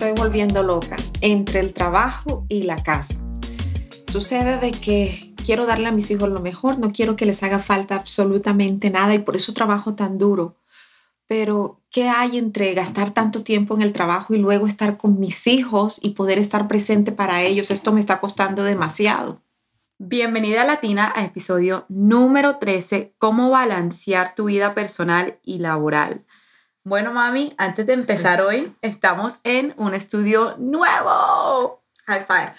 Estoy 0.00 0.14
volviendo 0.18 0.62
loca 0.62 0.96
entre 1.20 1.60
el 1.60 1.74
trabajo 1.74 2.46
y 2.48 2.62
la 2.62 2.82
casa. 2.82 3.20
Sucede 4.06 4.56
de 4.56 4.72
que 4.72 5.34
quiero 5.44 5.66
darle 5.66 5.88
a 5.88 5.92
mis 5.92 6.10
hijos 6.10 6.30
lo 6.30 6.40
mejor, 6.40 6.78
no 6.78 6.90
quiero 6.90 7.16
que 7.16 7.26
les 7.26 7.42
haga 7.42 7.58
falta 7.58 7.96
absolutamente 7.96 8.88
nada 8.88 9.12
y 9.12 9.18
por 9.18 9.36
eso 9.36 9.52
trabajo 9.52 9.94
tan 9.94 10.16
duro. 10.16 10.56
Pero, 11.26 11.82
¿qué 11.90 12.08
hay 12.08 12.38
entre 12.38 12.72
gastar 12.72 13.10
tanto 13.10 13.42
tiempo 13.42 13.74
en 13.74 13.82
el 13.82 13.92
trabajo 13.92 14.32
y 14.32 14.38
luego 14.38 14.66
estar 14.66 14.96
con 14.96 15.20
mis 15.20 15.46
hijos 15.46 15.98
y 16.00 16.12
poder 16.12 16.38
estar 16.38 16.66
presente 16.66 17.12
para 17.12 17.42
ellos? 17.42 17.70
Esto 17.70 17.92
me 17.92 18.00
está 18.00 18.20
costando 18.20 18.64
demasiado. 18.64 19.42
Bienvenida 19.98 20.64
Latina 20.64 21.12
a 21.14 21.26
episodio 21.26 21.84
número 21.90 22.56
13, 22.56 23.12
cómo 23.18 23.50
balancear 23.50 24.34
tu 24.34 24.44
vida 24.46 24.74
personal 24.74 25.38
y 25.42 25.58
laboral. 25.58 26.24
Bueno, 26.82 27.12
mami, 27.12 27.54
antes 27.58 27.86
de 27.86 27.92
empezar 27.92 28.40
hoy, 28.40 28.74
estamos 28.80 29.38
en 29.44 29.74
un 29.76 29.92
estudio 29.92 30.56
nuevo. 30.56 31.84
High 32.06 32.24
five. 32.26 32.54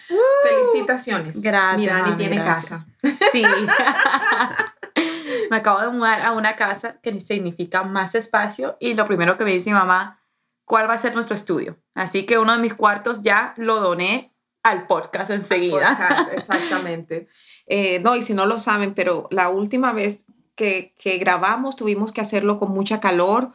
Felicitaciones. 0.47 1.41
Gracias. 1.41 1.79
Mi 1.79 1.87
Dani 1.87 2.15
tiene 2.17 2.37
casa. 2.37 2.85
Sí. 3.31 3.41
me 5.49 5.57
acabo 5.57 5.81
de 5.81 5.89
mudar 5.89 6.21
a 6.21 6.33
una 6.33 6.55
casa 6.55 6.99
que 7.01 7.19
significa 7.19 7.81
más 7.81 8.13
espacio 8.13 8.77
y 8.79 8.93
lo 8.93 9.07
primero 9.07 9.39
que 9.39 9.43
me 9.43 9.53
dice 9.53 9.71
mi 9.71 9.75
mamá, 9.75 10.21
¿cuál 10.65 10.87
va 10.87 10.93
a 10.93 10.99
ser 10.99 11.15
nuestro 11.15 11.35
estudio? 11.35 11.79
Así 11.95 12.27
que 12.27 12.37
uno 12.37 12.51
de 12.51 12.59
mis 12.59 12.75
cuartos 12.75 13.23
ya 13.23 13.55
lo 13.57 13.79
doné 13.79 14.35
al 14.61 14.85
podcast 14.85 15.31
enseguida. 15.31 15.97
podcast, 15.97 16.33
exactamente. 16.33 17.27
Eh, 17.65 17.99
no, 18.01 18.15
y 18.15 18.21
si 18.21 18.35
no 18.35 18.45
lo 18.45 18.59
saben, 18.59 18.93
pero 18.93 19.27
la 19.31 19.49
última 19.49 19.93
vez 19.93 20.19
que, 20.53 20.93
que 20.99 21.17
grabamos 21.17 21.75
tuvimos 21.75 22.11
que 22.11 22.21
hacerlo 22.21 22.59
con 22.59 22.69
mucha 22.69 22.99
calor 22.99 23.51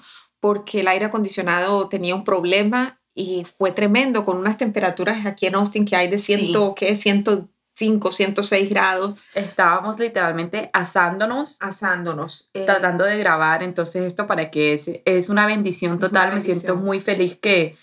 porque 0.46 0.78
el 0.78 0.86
aire 0.86 1.06
acondicionado 1.06 1.88
tenía 1.88 2.14
un 2.14 2.22
problema 2.22 3.00
y 3.16 3.44
fue 3.44 3.72
tremendo 3.72 4.24
con 4.24 4.36
unas 4.36 4.56
temperaturas 4.56 5.26
aquí 5.26 5.46
en 5.46 5.56
Austin 5.56 5.84
que 5.84 5.96
hay 5.96 6.06
de 6.06 6.20
ciento, 6.20 6.72
¿qué? 6.76 6.94
105, 6.94 8.12
106 8.12 8.70
grados. 8.70 9.18
Estábamos 9.34 9.98
literalmente 9.98 10.70
asándonos. 10.72 11.56
Asándonos. 11.58 12.48
Eh, 12.54 12.64
tratando 12.64 13.04
de 13.04 13.18
grabar, 13.18 13.64
entonces 13.64 14.04
esto 14.04 14.28
para 14.28 14.52
que 14.52 14.74
es, 14.74 14.88
es 15.04 15.28
una 15.28 15.46
bendición 15.46 15.98
total, 15.98 16.32
me 16.32 16.40
siento 16.40 16.76
muy 16.76 17.00
feliz 17.00 17.34
que 17.34 17.76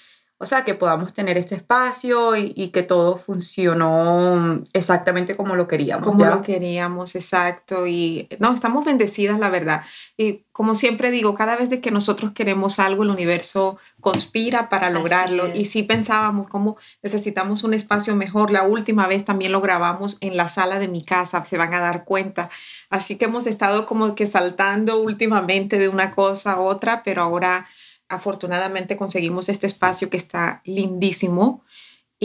o 0.44 0.45
sea, 0.45 0.66
que 0.66 0.75
podamos 0.75 1.13
tener 1.13 1.38
este 1.38 1.55
espacio 1.55 2.36
y, 2.36 2.67
que 2.73 2.83
todo 2.83 3.17
funcionó 3.17 4.61
exactamente 4.73 5.38
como 5.38 5.55
lo 5.55 5.69
queríamos. 5.69 6.05
Como 6.05 6.25
lo 6.25 6.41
queríamos, 6.41 7.16
exacto. 7.16 7.88
Y 7.88 8.27
no, 8.39 8.53
estamos 8.53 8.83
bendecidas, 8.83 9.39
la 9.39 9.49
verdad. 9.49 9.83
Y 10.17 10.44
como 10.52 10.75
siempre 10.75 11.11
digo, 11.11 11.33
cada 11.33 11.55
vez 11.55 11.69
de 11.69 11.80
que 11.80 11.91
nosotros 11.91 12.33
queremos 12.33 12.80
algo, 12.80 13.03
el 13.03 13.09
universo 13.09 13.77
conspira 14.02 14.67
para 14.67 14.89
lograrlo. 14.89 15.48
Y 15.55 15.64
sí 15.64 15.83
pensábamos 15.83 16.49
cómo 16.49 16.75
necesitamos 17.02 17.64
un 17.64 17.73
espacio 17.73 18.14
mejor. 18.17 18.52
La 18.52 18.64
última 18.64 19.08
vez 19.08 19.23
también 19.23 19.54
lo 19.54 19.61
grabamos 19.61 20.17
en 20.20 20.36
la 20.36 20.49
sala 20.49 20.77
de 20.77 20.89
mi 20.89 21.05
casa, 21.05 21.45
se 21.45 21.58
van 21.58 21.73
a 21.73 21.80
dar 21.80 22.04
cuenta. 22.04 22.49
Así 22.89 23.15
que 23.15 23.25
hemos 23.25 23.48
estado 23.48 23.86
como 23.86 24.14
que 24.14 24.27
saltando 24.27 25.02
últimamente 25.02 25.80
de 25.80 25.87
una 25.87 26.11
cosa 26.11 26.54
a 26.54 26.60
otra, 26.60 27.02
pero 27.02 27.23
ahora 27.23 27.65
afortunadamente 28.13 28.97
conseguimos 28.97 29.49
este 29.49 29.67
espacio 29.67 30.09
que 30.09 30.17
está 30.17 30.61
lindísimo 30.65 31.63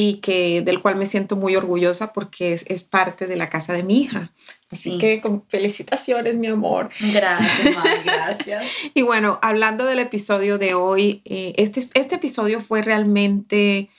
y 0.00 0.20
que 0.20 0.62
del 0.62 0.80
cual 0.80 0.94
me 0.94 1.06
siento 1.06 1.34
muy 1.34 1.56
orgullosa 1.56 2.12
porque 2.12 2.52
es, 2.52 2.82
parte 2.84 3.26
de 3.26 3.34
la 3.34 3.50
casa 3.50 3.72
de 3.72 3.82
mi 3.82 4.02
hija. 4.02 4.32
Así 4.70 4.96
que 4.96 5.20
con 5.20 5.42
felicitaciones, 5.48 6.36
mi 6.36 6.46
amor. 6.46 6.90
Gracias, 7.00 7.74
gracias. 8.04 8.64
y 8.94 9.02
bueno, 9.02 9.40
hablando 9.42 9.84
del 9.84 9.98
episodio 9.98 10.56
de 10.56 10.74
hoy, 10.74 11.20
eh, 11.24 11.52
este, 11.56 11.80
este 11.94 12.14
episodio 12.14 12.60
fue 12.60 12.82
realmente, 12.82 13.90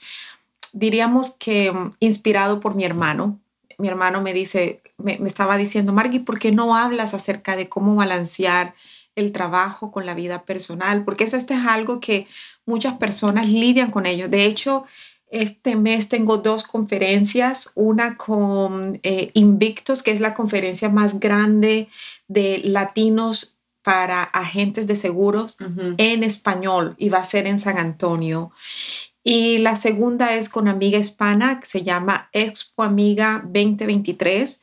diríamos 0.72 1.32
que 1.32 1.70
inspirado 1.98 2.60
por 2.60 2.76
mi 2.76 2.86
hermano. 2.86 3.38
Mi 3.76 3.88
hermano 3.88 4.22
me 4.22 4.32
dice, 4.32 4.80
me, 4.96 5.18
me 5.18 5.28
estaba 5.28 5.58
diciendo, 5.58 5.92
Margui, 5.92 6.20
¿por 6.20 6.38
qué 6.38 6.50
no 6.50 6.76
hablas 6.76 7.12
acerca 7.12 7.56
de 7.56 7.68
cómo 7.68 7.94
balancear 7.94 8.74
el 9.20 9.32
trabajo 9.32 9.92
con 9.92 10.06
la 10.06 10.14
vida 10.14 10.44
personal, 10.44 11.04
porque 11.04 11.24
eso 11.24 11.36
este 11.36 11.54
es 11.54 11.66
algo 11.66 12.00
que 12.00 12.26
muchas 12.66 12.94
personas 12.94 13.48
lidian 13.48 13.90
con 13.90 14.06
ello. 14.06 14.28
De 14.28 14.44
hecho, 14.44 14.84
este 15.30 15.76
mes 15.76 16.08
tengo 16.08 16.38
dos 16.38 16.64
conferencias, 16.64 17.70
una 17.74 18.16
con 18.16 18.98
eh, 19.04 19.30
Invictus, 19.34 20.02
que 20.02 20.10
es 20.10 20.20
la 20.20 20.34
conferencia 20.34 20.88
más 20.88 21.20
grande 21.20 21.88
de 22.26 22.60
latinos 22.64 23.56
para 23.82 24.22
agentes 24.22 24.86
de 24.86 24.96
seguros 24.96 25.56
en 25.96 26.22
español 26.22 26.94
y 26.98 27.08
va 27.08 27.18
a 27.18 27.24
ser 27.24 27.46
en 27.46 27.58
San 27.58 27.78
Antonio. 27.78 28.52
Y 29.24 29.58
la 29.58 29.76
segunda 29.76 30.34
es 30.34 30.48
con 30.48 30.68
Amiga 30.68 30.98
Hispana, 30.98 31.60
que 31.60 31.66
se 31.66 31.82
llama 31.82 32.28
Expo 32.32 32.82
Amiga 32.82 33.42
2023. 33.44 34.62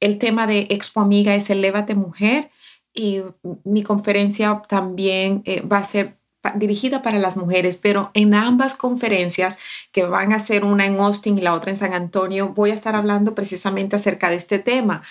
El 0.00 0.18
tema 0.18 0.46
de 0.46 0.66
Expo 0.70 1.00
Amiga 1.00 1.34
es 1.34 1.50
Elévate 1.50 1.94
Mujer 1.94 2.50
y 2.98 3.22
mi 3.62 3.84
conferencia 3.84 4.60
también 4.68 5.42
eh, 5.44 5.60
va 5.60 5.78
a 5.78 5.84
ser 5.84 6.18
dirigida 6.56 7.00
para 7.02 7.18
las 7.18 7.36
mujeres, 7.36 7.76
pero 7.76 8.10
en 8.14 8.34
ambas 8.34 8.74
conferencias, 8.74 9.58
que 9.92 10.04
van 10.04 10.32
a 10.32 10.40
ser 10.40 10.64
una 10.64 10.86
en 10.86 10.98
Austin 10.98 11.38
y 11.38 11.42
la 11.42 11.54
otra 11.54 11.70
en 11.70 11.76
San 11.76 11.94
Antonio, 11.94 12.48
voy 12.48 12.70
a 12.70 12.74
estar 12.74 12.96
hablando 12.96 13.34
precisamente 13.34 13.96
acerca 13.96 14.30
de 14.30 14.36
este 14.36 14.58
tema. 14.58 15.02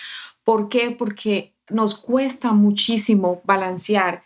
¿Por 0.44 0.68
qué? 0.68 0.90
Porque 0.90 1.54
nos 1.70 1.94
cuesta 1.94 2.52
muchísimo 2.52 3.40
balancear 3.44 4.22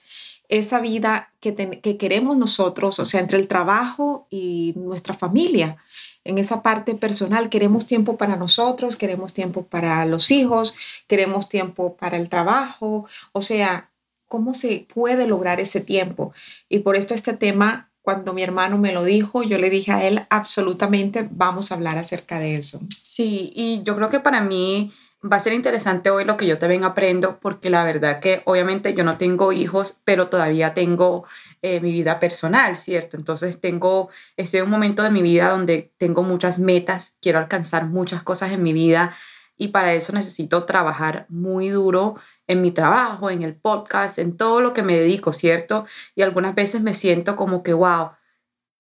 esa 0.49 0.81
vida 0.81 1.33
que, 1.41 1.55
que 1.55 1.97
queremos 1.97 2.37
nosotros, 2.37 2.99
o 2.99 3.05
sea, 3.05 3.21
entre 3.21 3.39
el 3.39 3.47
trabajo 3.47 4.27
y 4.29 4.75
nuestra 4.77 5.15
familia 5.15 5.77
en 6.25 6.38
esa 6.38 6.62
parte 6.62 6.94
personal. 6.94 7.49
Queremos 7.49 7.87
tiempo 7.87 8.16
para 8.16 8.37
nosotros, 8.37 8.97
queremos 8.97 9.33
tiempo 9.33 9.65
para 9.65 10.05
los 10.06 10.31
hijos, 10.31 10.75
queremos 11.06 11.49
tiempo 11.49 11.97
para 11.97 12.16
el 12.16 12.28
trabajo. 12.28 13.06
O 13.33 13.43
sea, 13.43 13.91
¿cómo 14.27 14.55
se 14.55 14.87
puede 14.93 15.27
lograr 15.27 15.61
ese 15.61 15.81
tiempo? 15.81 16.32
Y 16.69 16.81
por 16.81 16.97
esto 16.97 17.15
este 17.15 17.32
tema, 17.32 17.91
cuando 18.03 18.32
mi 18.32 18.43
hermano 18.43 18.78
me 18.78 18.93
lo 18.93 19.05
dijo, 19.05 19.43
yo 19.43 19.59
le 19.59 19.71
dije 19.71 19.93
a 19.93 20.06
él, 20.06 20.27
absolutamente 20.31 21.28
vamos 21.31 21.71
a 21.71 21.75
hablar 21.75 21.99
acerca 21.99 22.38
de 22.38 22.56
eso. 22.56 22.81
Sí, 23.03 23.53
y 23.55 23.82
yo 23.82 23.94
creo 23.97 24.09
que 24.09 24.21
para 24.21 24.41
mí 24.41 24.93
va 25.25 25.37
a 25.37 25.41
ser 25.41 25.53
interesante 25.53 26.10
hoy 26.10 26.25
lo 26.25 26.37
que 26.37 26.47
yo 26.47 26.59
también 26.59 26.84
aprendo, 26.84 27.38
porque 27.41 27.71
la 27.71 27.84
verdad 27.84 28.21
que 28.21 28.43
obviamente 28.44 28.94
yo 28.94 29.05
no 29.05 29.16
tengo 29.16 29.53
hijos, 29.53 30.00
pero 30.05 30.28
todavía 30.28 30.75
tengo 30.75 31.25
eh, 31.62 31.81
mi 31.81 31.93
vida 31.93 32.19
personal, 32.19 32.77
¿cierto? 32.77 33.16
Entonces 33.16 33.61
tengo, 33.61 34.11
estoy 34.37 34.61
en 34.61 34.65
un 34.65 34.71
momento 34.71 35.03
de 35.03 35.11
mi 35.11 35.22
vida 35.22 35.50
donde 35.50 35.93
tengo 35.97 36.22
muchas 36.22 36.59
metas, 36.59 37.16
quiero 37.21 37.38
alcanzar 37.38 37.87
muchas 37.87 38.22
cosas 38.22 38.50
en 38.53 38.62
mi 38.62 38.72
vida 38.72 39.15
y 39.56 39.69
para 39.69 39.93
eso 39.94 40.12
necesito 40.12 40.65
trabajar 40.65 41.27
muy 41.28 41.69
duro 41.69 42.17
en 42.49 42.62
mi 42.62 42.73
trabajo, 42.73 43.31
en 43.31 43.43
el 43.43 43.55
podcast, 43.55 44.19
en 44.19 44.37
todo 44.37 44.61
lo 44.61 44.73
que 44.73 44.82
me 44.82 44.99
dedico, 44.99 45.32
¿cierto? 45.32 45.87
Y 46.17 46.23
algunas 46.23 46.56
veces 46.56 46.82
me 46.82 46.94
siento 46.94 47.37
como 47.37 47.62
que, 47.62 47.73
wow, 47.73 48.11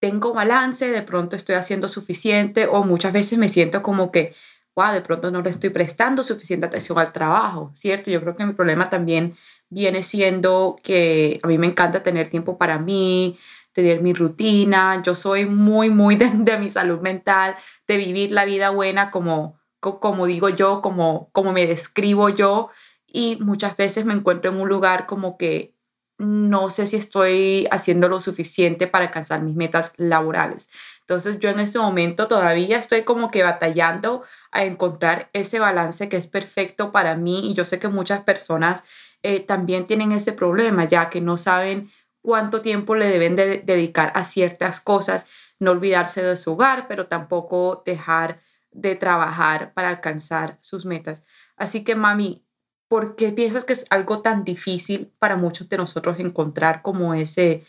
tengo 0.00 0.34
balance, 0.34 0.90
de 0.90 1.02
pronto 1.02 1.36
estoy 1.36 1.54
haciendo 1.54 1.86
suficiente 1.88 2.66
o 2.66 2.82
muchas 2.82 3.12
veces 3.12 3.38
me 3.38 3.48
siento 3.48 3.84
como 3.84 4.10
que 4.10 4.34
wow, 4.74 4.92
de 4.92 5.00
pronto 5.02 5.30
no 5.30 5.42
le 5.42 5.50
estoy 5.50 5.70
prestando 5.70 6.22
suficiente 6.22 6.66
atención 6.66 6.98
al 6.98 7.12
trabajo, 7.12 7.70
¿cierto? 7.74 8.10
Yo 8.10 8.20
creo 8.20 8.34
que 8.34 8.46
mi 8.46 8.54
problema 8.54 8.88
también 8.90 9.36
viene 9.68 10.02
siendo 10.02 10.76
que 10.82 11.40
a 11.42 11.46
mí 11.46 11.58
me 11.58 11.66
encanta 11.66 12.02
tener 12.02 12.28
tiempo 12.28 12.58
para 12.58 12.78
mí, 12.78 13.38
tener 13.72 14.02
mi 14.02 14.12
rutina, 14.12 15.02
yo 15.02 15.14
soy 15.14 15.46
muy, 15.46 15.90
muy 15.90 16.16
de, 16.16 16.58
mi 16.58 16.70
salud 16.70 17.00
mental, 17.00 17.56
de 17.86 17.96
vivir 17.96 18.32
la 18.32 18.44
vida 18.44 18.70
buena 18.70 19.10
como, 19.10 19.58
como 19.80 20.26
digo 20.26 20.48
yo, 20.48 20.82
como, 20.82 21.30
como 21.32 21.52
me 21.52 21.66
describo 21.66 22.28
yo, 22.28 22.70
y 23.06 23.36
muchas 23.40 23.76
veces 23.76 24.04
me 24.04 24.14
encuentro 24.14 24.50
en 24.50 24.60
un 24.60 24.68
lugar 24.68 25.06
como 25.06 25.36
que 25.36 25.74
no 26.18 26.70
sé 26.70 26.86
si 26.86 26.96
estoy 26.96 27.66
haciendo 27.70 28.08
lo 28.08 28.20
suficiente 28.20 28.86
para 28.86 29.06
alcanzar 29.06 29.42
mis 29.42 29.56
metas 29.56 29.92
laborales. 29.96 30.68
Entonces 31.02 31.40
yo 31.40 31.50
en 31.50 31.60
este 31.60 31.78
momento 31.78 32.28
todavía 32.28 32.78
estoy 32.78 33.02
como 33.02 33.30
que 33.30 33.42
batallando 33.42 34.22
a 34.50 34.64
encontrar 34.64 35.28
ese 35.32 35.58
balance 35.58 36.08
que 36.08 36.16
es 36.16 36.26
perfecto 36.26 36.92
para 36.92 37.16
mí 37.16 37.50
y 37.50 37.54
yo 37.54 37.64
sé 37.64 37.78
que 37.78 37.88
muchas 37.88 38.22
personas 38.22 38.84
eh, 39.22 39.40
también 39.40 39.86
tienen 39.86 40.12
ese 40.12 40.32
problema 40.32 40.84
ya 40.84 41.10
que 41.10 41.20
no 41.20 41.38
saben 41.38 41.90
cuánto 42.22 42.62
tiempo 42.62 42.94
le 42.94 43.06
deben 43.06 43.36
de 43.36 43.58
dedicar 43.58 44.12
a 44.14 44.24
ciertas 44.24 44.80
cosas, 44.80 45.26
no 45.58 45.72
olvidarse 45.72 46.22
de 46.22 46.36
su 46.36 46.52
hogar, 46.52 46.86
pero 46.88 47.06
tampoco 47.06 47.82
dejar 47.84 48.40
de 48.70 48.94
trabajar 48.94 49.74
para 49.74 49.88
alcanzar 49.88 50.56
sus 50.60 50.86
metas. 50.86 51.22
Así 51.56 51.84
que, 51.84 51.94
mami, 51.94 52.46
¿por 52.88 53.16
qué 53.16 53.32
piensas 53.32 53.64
que 53.64 53.74
es 53.74 53.86
algo 53.90 54.22
tan 54.22 54.44
difícil 54.44 55.12
para 55.18 55.36
muchos 55.36 55.68
de 55.68 55.76
nosotros 55.76 56.18
encontrar 56.20 56.80
como 56.82 57.12
ese, 57.14 57.64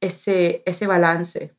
ese, 0.00 0.62
ese 0.66 0.86
balance? 0.86 1.56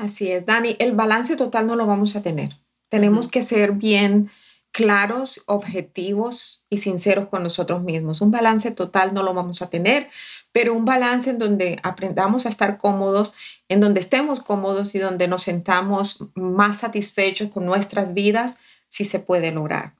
Así 0.00 0.32
es, 0.32 0.46
Dani, 0.46 0.76
el 0.78 0.92
balance 0.92 1.36
total 1.36 1.66
no 1.66 1.76
lo 1.76 1.84
vamos 1.84 2.16
a 2.16 2.22
tener. 2.22 2.56
Tenemos 2.88 3.28
que 3.28 3.42
ser 3.42 3.72
bien 3.72 4.30
claros, 4.72 5.42
objetivos 5.44 6.64
y 6.70 6.78
sinceros 6.78 7.28
con 7.28 7.42
nosotros 7.42 7.82
mismos. 7.82 8.22
Un 8.22 8.30
balance 8.30 8.70
total 8.70 9.12
no 9.12 9.22
lo 9.22 9.34
vamos 9.34 9.60
a 9.60 9.68
tener, 9.68 10.08
pero 10.52 10.72
un 10.72 10.86
balance 10.86 11.28
en 11.28 11.38
donde 11.38 11.78
aprendamos 11.82 12.46
a 12.46 12.48
estar 12.48 12.78
cómodos, 12.78 13.34
en 13.68 13.80
donde 13.80 14.00
estemos 14.00 14.40
cómodos 14.40 14.94
y 14.94 14.98
donde 14.98 15.28
nos 15.28 15.42
sentamos 15.42 16.24
más 16.34 16.78
satisfechos 16.78 17.50
con 17.50 17.66
nuestras 17.66 18.14
vidas, 18.14 18.56
sí 18.88 19.04
se 19.04 19.18
puede 19.18 19.52
lograr. 19.52 19.92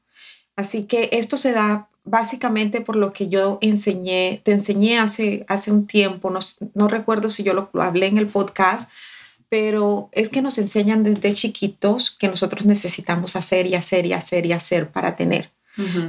Así 0.56 0.84
que 0.84 1.10
esto 1.12 1.36
se 1.36 1.52
da 1.52 1.90
básicamente 2.04 2.80
por 2.80 2.96
lo 2.96 3.12
que 3.12 3.28
yo 3.28 3.58
enseñé, 3.60 4.40
te 4.44 4.52
enseñé 4.52 4.98
hace, 4.98 5.44
hace 5.46 5.70
un 5.70 5.86
tiempo, 5.86 6.30
no, 6.30 6.40
no 6.72 6.88
recuerdo 6.88 7.28
si 7.28 7.42
yo 7.42 7.52
lo, 7.52 7.68
hablé 7.74 8.06
en 8.06 8.16
el 8.16 8.28
podcast, 8.28 8.90
pero 9.50 10.08
es 10.12 10.28
que 10.28 10.42
nos 10.42 10.56
enseñan 10.58 11.02
desde 11.02 11.34
chiquitos 11.34 12.12
que 12.12 12.28
nosotros 12.28 12.64
necesitamos 12.64 13.34
hacer 13.34 13.66
y 13.66 13.74
hacer 13.74 14.06
y 14.06 14.12
hacer 14.14 14.46
y 14.46 14.52
hacer 14.52 14.90
para 14.90 15.16
tener. 15.16 15.50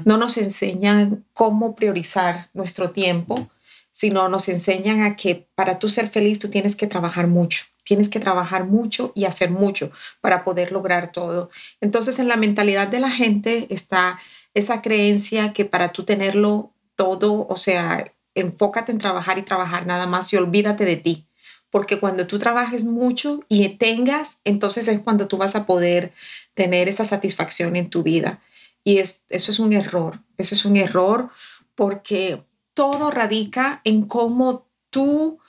No 0.06 0.18
nos 0.18 0.38
enseñan 0.38 1.24
cómo 1.34 1.76
priorizar 1.76 2.50
nuestro 2.54 2.92
tiempo, 2.92 3.50
sino 3.90 4.28
nos 4.28 4.50
enseñan 4.50 5.02
a 5.02 5.16
que 5.16 5.48
para 5.56 5.80
tú 5.80 5.88
ser 5.88 6.10
feliz 6.10 6.40
tú 6.40 6.50
tienes 6.50 6.76
que 6.76 6.88
trabajar 6.88 7.28
mucho, 7.28 7.64
tienes 7.84 8.10
que 8.10 8.20
trabajar 8.20 8.66
mucho 8.66 9.14
y 9.16 9.26
hacer 9.26 9.50
mucho 9.50 9.92
para 10.20 10.44
poder 10.44 10.72
lograr 10.72 11.12
todo. 11.12 11.50
Entonces 11.80 12.20
en 12.20 12.28
la 12.28 12.36
mentalidad 12.36 12.90
de 12.90 13.00
la 13.00 13.10
gente 13.10 13.68
está 13.70 14.20
esa 14.54 14.82
creencia 14.82 15.54
que 15.54 15.64
para 15.64 15.94
tú 15.94 16.04
tenerlo 16.04 16.74
todo, 16.96 17.48
o 17.48 17.56
sea, 17.56 18.04
enfócate 18.36 18.92
en 18.92 18.98
trabajar 18.98 19.38
y 19.40 19.44
trabajar 19.44 19.88
nada 19.88 20.06
más 20.06 20.32
y 20.34 20.38
olvídate 20.38 20.86
de 20.86 20.98
ti. 20.98 21.28
Porque 21.72 22.00
cuando 22.00 22.28
tú 22.28 22.38
trabajes 22.38 22.84
mucho 22.84 23.44
y 23.50 23.68
tengas, 23.70 24.40
entonces 24.44 24.88
es 24.88 25.00
cuando 25.00 25.28
tú 25.28 25.38
vas 25.38 25.56
a 25.56 25.66
poder 25.66 26.14
tener 26.54 26.88
esa 26.88 27.06
satisfacción 27.06 27.76
en 27.76 27.90
tu 27.90 28.04
vida. 28.04 28.42
Y 28.84 29.00
eso 29.00 29.24
es 29.30 29.60
un 29.60 29.74
error, 29.74 30.20
eso 30.38 30.54
es 30.54 30.66
un 30.66 30.76
error 30.76 31.30
porque 31.74 32.44
todo 32.74 33.10
radica 33.10 33.82
en 33.84 34.04
cómo 34.04 34.68
tú 34.90 35.40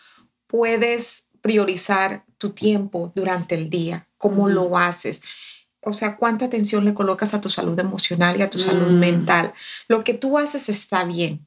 puedes 0.46 1.26
priorizar 1.40 2.24
tu 2.38 2.50
tiempo 2.50 3.12
durante 3.14 3.54
el 3.54 3.68
día, 3.68 4.08
cómo 4.16 4.48
lo 4.48 4.78
haces 4.78 5.22
o 5.84 5.92
sea, 5.92 6.16
cuánta 6.16 6.44
atención 6.44 6.84
le 6.84 6.94
colocas 6.94 7.34
a 7.34 7.40
tu 7.40 7.50
salud 7.50 7.78
emocional 7.78 8.38
y 8.38 8.42
a 8.42 8.50
tu 8.50 8.58
salud 8.58 8.88
mm. 8.88 8.98
mental. 8.98 9.52
Lo 9.88 10.04
que 10.04 10.14
tú 10.14 10.38
haces 10.38 10.68
está 10.68 11.04
bien. 11.04 11.44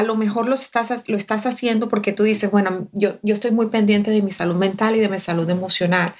A 0.00 0.02
lo 0.02 0.16
mejor 0.16 0.48
lo 0.48 0.54
estás, 0.54 1.08
lo 1.08 1.16
estás 1.16 1.44
haciendo 1.44 1.88
porque 1.88 2.12
tú 2.12 2.22
dices, 2.22 2.50
bueno, 2.50 2.88
yo, 2.92 3.18
yo 3.22 3.34
estoy 3.34 3.50
muy 3.50 3.66
pendiente 3.66 4.10
de 4.10 4.22
mi 4.22 4.32
salud 4.32 4.56
mental 4.56 4.96
y 4.96 5.00
de 5.00 5.08
mi 5.08 5.20
salud 5.20 5.48
emocional. 5.50 6.14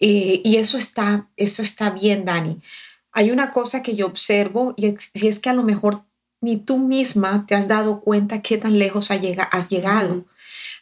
y 0.00 0.56
eso 0.56 0.76
está, 0.76 1.28
eso 1.36 1.62
está 1.62 1.90
bien, 1.90 2.24
Dani. 2.24 2.60
Hay 3.12 3.30
una 3.30 3.52
cosa 3.52 3.82
que 3.82 3.94
yo 3.94 4.06
observo 4.06 4.74
y 4.76 4.96
es, 5.14 5.38
que 5.38 5.50
a 5.50 5.52
lo 5.52 5.62
mejor 5.62 6.02
ni 6.40 6.56
tú 6.56 6.78
misma 6.78 7.44
te 7.46 7.54
has 7.54 7.68
dado 7.68 8.00
cuenta 8.00 8.42
qué 8.42 8.56
tan 8.56 8.78
lejos 8.78 9.10
has 9.10 9.68
llegado. 9.68 10.24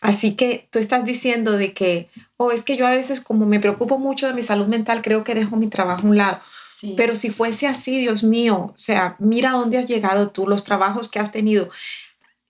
Así 0.01 0.35
que 0.35 0.67
tú 0.71 0.79
estás 0.79 1.05
diciendo 1.05 1.59
de 1.59 1.75
que, 1.75 2.09
oh, 2.39 2.53
es 2.53 2.63
que 2.63 2.77
yo 2.77 2.87
a 2.87 2.93
veces 2.93 3.21
como 3.21 3.45
me 3.45 3.61
preocupo 3.61 3.99
mucho 3.99 4.27
de 4.27 4.33
mi 4.33 4.43
salud 4.43 4.67
mental, 4.69 5.03
creo 5.03 5.25
que 5.25 5.35
dejo 5.35 5.57
mi 5.57 5.67
trabajo 5.67 6.07
a 6.07 6.11
un 6.11 6.17
lado. 6.17 6.41
Pero 6.97 7.15
si 7.15 7.29
fuese 7.29 7.67
así, 7.67 7.99
Dios 7.99 8.23
mío, 8.23 8.73
o 8.73 8.77
sea, 8.77 9.17
mira 9.19 9.51
dónde 9.51 9.77
has 9.77 9.87
llegado 9.87 10.31
tú, 10.31 10.47
los 10.47 10.65
trabajos 10.65 11.09
que 11.09 11.19
has 11.19 11.33
tenido. 11.33 11.69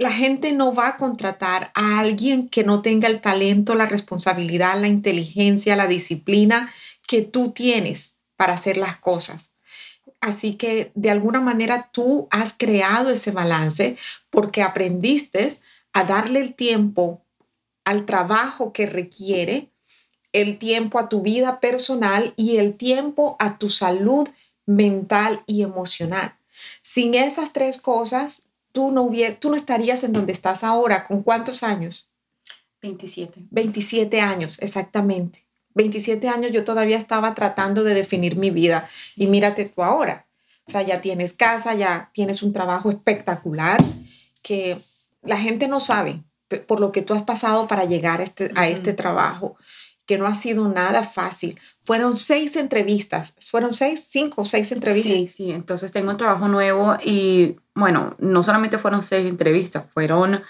La 0.01 0.11
gente 0.11 0.55
no 0.55 0.75
va 0.75 0.89
a 0.89 0.97
contratar 0.97 1.73
a 1.75 1.99
alguien 1.99 2.49
que 2.49 2.65
no 2.65 2.81
tenga 2.81 3.07
el 3.07 3.21
talento, 3.21 3.75
la 3.75 3.85
responsabilidad, 3.85 4.81
la 4.81 4.89
inteligencia, 4.89 5.77
la 5.77 5.89
disciplina 5.89 6.73
que 7.07 7.21
tú 7.21 7.51
tienes 7.51 8.19
para 8.35 8.55
hacer 8.55 8.79
las 8.79 8.97
cosas. 8.97 9.53
Así 10.23 10.55
que 10.55 10.91
de 10.95 11.11
alguna 11.11 11.43
manera 11.43 11.91
tú 11.93 12.29
has 12.31 12.55
creado 12.57 13.11
ese 13.11 13.31
balance 13.31 13.99
porque 14.31 14.63
aprendiste 14.63 15.51
a 15.93 16.05
darle 16.05 16.41
el 16.41 16.55
tiempo 16.55 17.23
al 17.85 18.07
trabajo 18.07 18.73
que 18.73 18.87
requiere, 18.87 19.71
el 20.33 20.59
tiempo 20.59 20.99
a 20.99 21.11
tu 21.11 21.21
vida 21.21 21.61
personal 21.61 22.33
y 22.37 22.57
el 22.57 22.79
tiempo 22.79 23.37
a 23.39 23.59
tu 23.59 23.69
salud 23.69 24.31
mental 24.65 25.43
y 25.45 25.61
emocional. 25.61 26.39
Sin 26.81 27.13
esas 27.13 27.53
tres 27.53 27.83
cosas, 27.83 28.45
tú 28.73 28.91
no, 28.93 29.11
tú 29.39 29.51
no 29.51 29.57
estarías 29.57 30.05
en 30.05 30.13
donde 30.13 30.33
estás 30.33 30.65
ahora. 30.65 31.07
¿Con 31.07 31.23
cuántos 31.23 31.63
años? 31.63 32.11
27. 32.83 33.49
27 33.51 34.21
años, 34.21 34.59
exactamente. 34.61 35.47
27 35.75 36.29
años 36.29 36.51
yo 36.51 36.65
todavía 36.65 36.97
estaba 36.97 37.35
tratando 37.35 37.85
de 37.85 37.95
definir 37.95 38.37
mi 38.37 38.51
vida 38.51 38.89
y 39.17 39.27
mírate 39.27 39.67
tú 39.67 39.83
ahora. 39.83 40.27
O 40.67 40.71
sea, 40.71 40.83
ya 40.83 41.01
tienes 41.01 41.33
casa, 41.33 41.75
ya 41.75 42.11
tienes 42.13 42.43
un 42.43 42.53
trabajo 42.53 42.91
espectacular 42.91 43.83
que 44.43 44.79
la 45.23 45.37
gente 45.39 45.69
no 45.69 45.81
sabe 45.81 46.23
por 46.67 46.81
lo 46.81 46.93
que 46.93 47.03
tú 47.03 47.15
has 47.15 47.23
pasado 47.23 47.69
para 47.69 47.85
llegar 47.85 48.21
a 48.21 48.25
este, 48.25 48.51
a 48.57 48.69
este 48.69 48.93
trabajo, 48.93 49.57
que 50.05 50.19
no 50.19 50.27
ha 50.27 50.35
sido 50.35 50.69
nada 50.69 51.05
fácil. 51.05 51.59
Fueron 51.85 52.17
seis 52.17 52.57
entrevistas, 52.57 53.37
fueron 53.51 53.73
seis, 53.73 54.09
cinco 54.11 54.43
o 54.43 54.45
seis 54.45 54.73
entrevistas. 54.73 55.13
Sí, 55.13 55.29
sí, 55.29 55.51
entonces 55.53 55.93
tengo 55.93 56.11
un 56.11 56.17
trabajo 56.17 56.49
nuevo 56.49 56.97
y 57.05 57.57
bueno, 57.81 58.15
no 58.19 58.43
solamente 58.43 58.79
fueron 58.79 59.03
seis 59.03 59.29
entrevistas, 59.29 59.85
fueron 59.93 60.43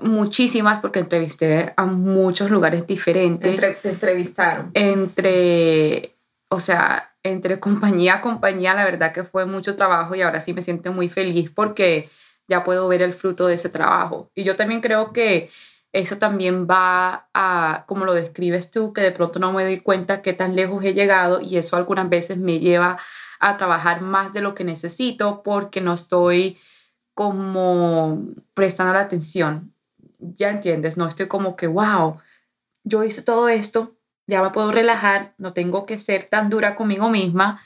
muchísimas 0.00 0.80
porque 0.80 1.00
entrevisté 1.00 1.74
a 1.76 1.84
muchos 1.84 2.50
lugares 2.50 2.86
diferentes. 2.86 3.60
te 3.82 3.88
entrevistaron. 3.88 4.70
Entre, 4.74 6.14
o 6.48 6.60
sea, 6.60 7.14
entre 7.22 7.60
compañía 7.60 8.14
a 8.14 8.20
compañía, 8.20 8.74
la 8.74 8.84
verdad 8.84 9.12
que 9.12 9.24
fue 9.24 9.46
mucho 9.46 9.76
trabajo 9.76 10.14
y 10.14 10.22
ahora 10.22 10.40
sí 10.40 10.52
me 10.52 10.62
siento 10.62 10.92
muy 10.92 11.08
feliz 11.08 11.50
porque 11.50 12.08
ya 12.48 12.64
puedo 12.64 12.88
ver 12.88 13.02
el 13.02 13.12
fruto 13.12 13.46
de 13.46 13.54
ese 13.54 13.68
trabajo. 13.68 14.30
Y 14.34 14.44
yo 14.44 14.56
también 14.56 14.80
creo 14.80 15.12
que 15.12 15.50
eso 15.92 16.16
también 16.16 16.66
va 16.66 17.28
a, 17.34 17.84
como 17.86 18.04
lo 18.04 18.14
describes 18.14 18.70
tú, 18.70 18.92
que 18.92 19.02
de 19.02 19.12
pronto 19.12 19.38
no 19.38 19.52
me 19.52 19.64
doy 19.64 19.80
cuenta 19.80 20.22
qué 20.22 20.32
tan 20.32 20.56
lejos 20.56 20.82
he 20.84 20.94
llegado 20.94 21.40
y 21.40 21.58
eso 21.58 21.76
algunas 21.76 22.08
veces 22.08 22.38
me 22.38 22.60
lleva 22.60 22.92
a 22.92 22.98
trabajar 23.58 24.00
más 24.00 24.32
de 24.32 24.40
lo 24.40 24.54
que 24.54 24.64
necesito 24.64 25.42
porque 25.42 25.80
no 25.80 25.94
estoy 25.94 26.58
como 27.14 28.26
prestando 28.54 28.92
la 28.92 29.00
atención. 29.00 29.74
Ya 30.18 30.50
entiendes, 30.50 30.96
no 30.96 31.06
estoy 31.06 31.28
como 31.28 31.56
que, 31.56 31.66
wow, 31.66 32.18
yo 32.84 33.04
hice 33.04 33.22
todo 33.22 33.48
esto, 33.48 33.96
ya 34.26 34.42
me 34.42 34.50
puedo 34.50 34.70
relajar, 34.70 35.34
no 35.38 35.52
tengo 35.52 35.84
que 35.84 35.98
ser 35.98 36.24
tan 36.24 36.48
dura 36.48 36.74
conmigo 36.76 37.08
misma 37.08 37.60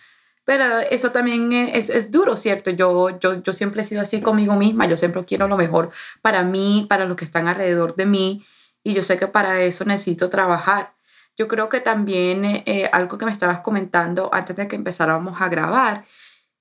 pero 0.47 0.79
eso 0.79 1.11
también 1.11 1.53
es, 1.53 1.91
es 1.91 2.13
duro, 2.13 2.37
¿cierto? 2.37 2.71
Yo, 2.71 3.19
yo, 3.19 3.43
yo 3.43 3.53
siempre 3.53 3.83
he 3.83 3.85
sido 3.85 4.01
así 4.01 4.23
conmigo 4.23 4.55
misma, 4.55 4.87
yo 4.87 4.97
siempre 4.97 5.25
quiero 5.25 5.49
lo 5.49 5.57
mejor 5.57 5.91
para 6.23 6.45
mí, 6.45 6.87
para 6.89 7.05
los 7.05 7.17
que 7.17 7.25
están 7.25 7.49
alrededor 7.49 7.97
de 7.97 8.07
mí, 8.07 8.45
y 8.85 8.95
yo 8.95 9.03
sé 9.03 9.19
que 9.19 9.27
para 9.27 9.61
eso 9.63 9.85
necesito 9.85 10.31
trabajar. 10.31 10.95
Yo 11.37 11.49
creo 11.49 11.69
que 11.69 11.81
también 11.81 12.45
eh, 12.45 12.89
algo 12.93 13.19
que 13.19 13.27
me 13.27 13.33
estabas 13.33 13.61
comentando 13.61 14.31
antes 14.33 14.57
de 14.57 14.69
que 14.69 14.77
empezáramos 14.77 15.41
a 15.41 15.49
grabar 15.49 16.05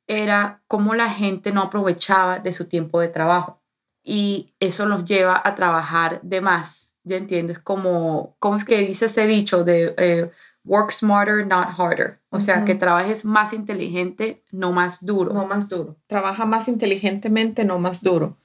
era 0.08 0.62
cómo 0.68 0.94
la 0.94 1.10
gente 1.10 1.52
no 1.52 1.62
aprovechaba 1.62 2.40
de 2.40 2.54
su 2.54 2.68
tiempo 2.68 3.00
de 3.00 3.08
trabajo 3.08 3.62
y 4.04 4.54
eso 4.60 4.86
los 4.86 5.06
lleva 5.06 5.42
a 5.44 5.56
trabajar 5.56 6.22
de 6.22 6.42
más. 6.42 6.94
Ya 7.04 7.18
entiendo, 7.18 7.54
es 7.54 7.60
como, 7.60 8.36
¿cómo 8.40 8.58
es 8.58 8.66
que 8.66 8.78
dice 8.80 9.06
ese 9.06 9.26
dicho 9.28 9.64
de 9.64 9.96
eh, 9.98 10.32
work 10.66 10.92
smarter, 10.92 11.46
not 11.46 11.70
harder. 11.78 12.20
O 12.30 12.42
sea, 12.42 12.66
que 12.66 12.76
trabajes 12.76 13.24
más 13.24 13.54
inteligente, 13.54 14.44
no 14.52 14.72
más 14.72 15.06
duro. 15.06 15.32
No 15.32 15.46
más 15.46 15.70
duro. 15.70 15.98
Trabaja 16.08 16.46
más 16.46 16.68
inteligentemente, 16.68 17.64
no 17.64 17.80
más 17.80 18.02
duro. 18.02 18.38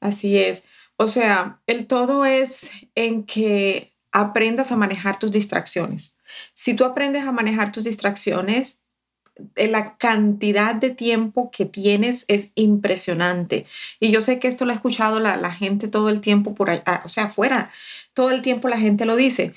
Así 0.00 0.38
es. 0.38 0.66
O 0.96 1.06
sea, 1.06 1.62
el 1.66 1.86
todo 1.86 2.24
es 2.24 2.70
en 2.94 3.24
que 3.24 3.96
aprendas 4.20 4.72
a 4.72 4.76
manejar 4.76 5.18
tus 5.18 5.32
distracciones. 5.32 6.16
Si 6.54 6.74
tú 6.74 6.84
aprendes 6.84 7.24
a 7.24 7.32
manejar 7.32 7.72
tus 7.72 7.84
distracciones, 7.84 8.82
eh, 9.56 9.68
la 9.68 9.96
cantidad 9.96 10.74
de 10.74 10.90
tiempo 10.90 11.50
que 11.50 11.64
tienes 11.64 12.24
es 12.28 12.50
impresionante. 12.54 13.66
Y 14.00 14.10
yo 14.10 14.20
sé 14.20 14.38
que 14.38 14.48
esto 14.48 14.64
lo 14.64 14.72
ha 14.72 14.74
escuchado 14.74 15.20
la, 15.20 15.36
la 15.36 15.52
gente 15.52 15.88
todo 15.88 16.08
el 16.08 16.20
tiempo 16.20 16.54
por 16.54 16.70
ahí, 16.70 16.82
o 17.04 17.08
sea, 17.08 17.24
afuera, 17.24 17.70
todo 18.14 18.30
el 18.30 18.42
tiempo 18.42 18.68
la 18.68 18.78
gente 18.78 19.04
lo 19.04 19.16
dice 19.16 19.54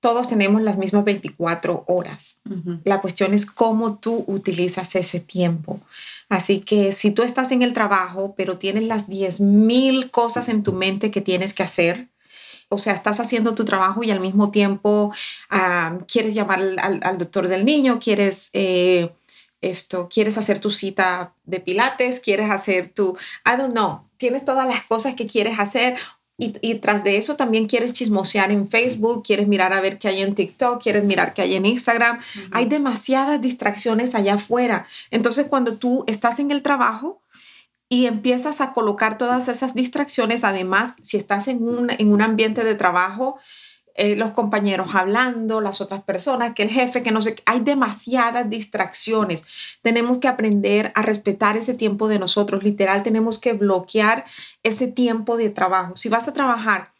todos 0.00 0.28
tenemos 0.28 0.62
las 0.62 0.78
mismas 0.78 1.04
24 1.04 1.84
horas. 1.86 2.40
La 2.84 3.02
cuestión 3.02 3.34
es 3.34 3.44
cómo 3.44 3.98
tú 3.98 4.24
utilizas 4.26 4.96
ese 4.96 5.20
tiempo. 5.20 5.80
Así 6.30 6.60
que 6.60 6.92
si 6.92 7.10
tú 7.10 7.22
estás 7.22 7.52
en 7.52 7.62
el 7.62 7.74
trabajo, 7.74 8.34
pero 8.34 8.56
tienes 8.56 8.84
las 8.84 9.08
10.000 9.08 10.10
cosas 10.10 10.48
en 10.48 10.62
tu 10.62 10.72
mente 10.72 11.10
que 11.10 11.20
tienes 11.20 11.52
que 11.52 11.62
hacer, 11.62 12.08
o 12.70 12.78
sea, 12.78 12.94
estás 12.94 13.20
haciendo 13.20 13.54
tu 13.54 13.64
trabajo 13.64 14.02
y 14.02 14.10
al 14.10 14.20
mismo 14.20 14.50
tiempo 14.50 15.12
quieres 16.06 16.34
llamar 16.34 16.60
al, 16.78 17.18
doctor 17.18 17.48
del 17.48 17.64
niño, 17.64 17.98
quieres 17.98 18.50
eh, 18.52 19.10
esto, 19.60 20.08
quieres 20.08 20.38
hacer 20.38 20.60
tu 20.60 20.70
cita 20.70 21.34
de 21.44 21.60
pilates, 21.60 22.20
quieres 22.20 22.50
hacer 22.50 22.88
tu, 22.88 23.16
I 23.44 23.58
don't 23.58 23.72
know, 23.72 24.04
tienes 24.16 24.44
todas 24.44 24.66
las 24.66 24.84
cosas 24.84 25.14
que 25.14 25.26
quieres 25.26 25.58
hacer 25.58 25.96
y, 26.38 26.76
tras 26.76 27.04
de 27.04 27.18
eso 27.18 27.36
también 27.36 27.66
quieres 27.66 27.92
chismosear 27.92 28.50
en 28.50 28.66
Facebook, 28.66 29.22
quieres 29.24 29.46
mirar 29.46 29.74
a 29.74 29.82
ver 29.82 29.98
qué 29.98 30.08
hay 30.08 30.22
en 30.22 30.34
TikTok, 30.34 30.82
quieres 30.82 31.04
mirar 31.04 31.34
qué 31.34 31.42
hay 31.42 31.54
en 31.54 31.66
Instagram. 31.66 32.18
Hay 32.50 32.64
demasiadas 32.64 33.42
distracciones 33.42 34.14
allá 34.14 34.34
afuera. 34.34 34.86
Entonces 35.10 35.48
cuando 35.48 35.74
tú 35.74 36.02
estás 36.06 36.38
en 36.38 36.50
el 36.50 36.62
trabajo 36.62 37.20
y 37.92 38.06
empiezas 38.06 38.60
a 38.60 38.72
colocar 38.72 39.18
todas 39.18 39.48
esas 39.48 39.74
distracciones, 39.74 40.44
además 40.44 40.94
si 41.02 41.16
estás 41.16 41.48
en 41.48 41.62
un, 41.66 41.90
en 41.90 42.12
un 42.12 42.22
ambiente 42.22 42.62
de 42.62 42.76
trabajo, 42.76 43.38
eh, 43.96 44.14
los 44.14 44.30
compañeros 44.30 44.94
hablando, 44.94 45.60
las 45.60 45.80
otras 45.80 46.04
personas, 46.04 46.54
que 46.54 46.62
el 46.62 46.70
jefe, 46.70 47.02
que 47.02 47.10
no 47.10 47.20
sé, 47.20 47.34
hay 47.46 47.60
demasiadas 47.60 48.48
distracciones. 48.48 49.44
Tenemos 49.82 50.18
que 50.18 50.28
aprender 50.28 50.92
a 50.94 51.02
respetar 51.02 51.56
ese 51.56 51.74
tiempo 51.74 52.06
de 52.06 52.20
nosotros, 52.20 52.62
literal, 52.62 53.02
tenemos 53.02 53.40
que 53.40 53.54
bloquear 53.54 54.24
ese 54.62 54.86
tiempo 54.86 55.36
de 55.36 55.50
trabajo. 55.50 55.96
Si 55.96 56.08
vas 56.08 56.28
a 56.28 56.32
trabajar 56.32 56.92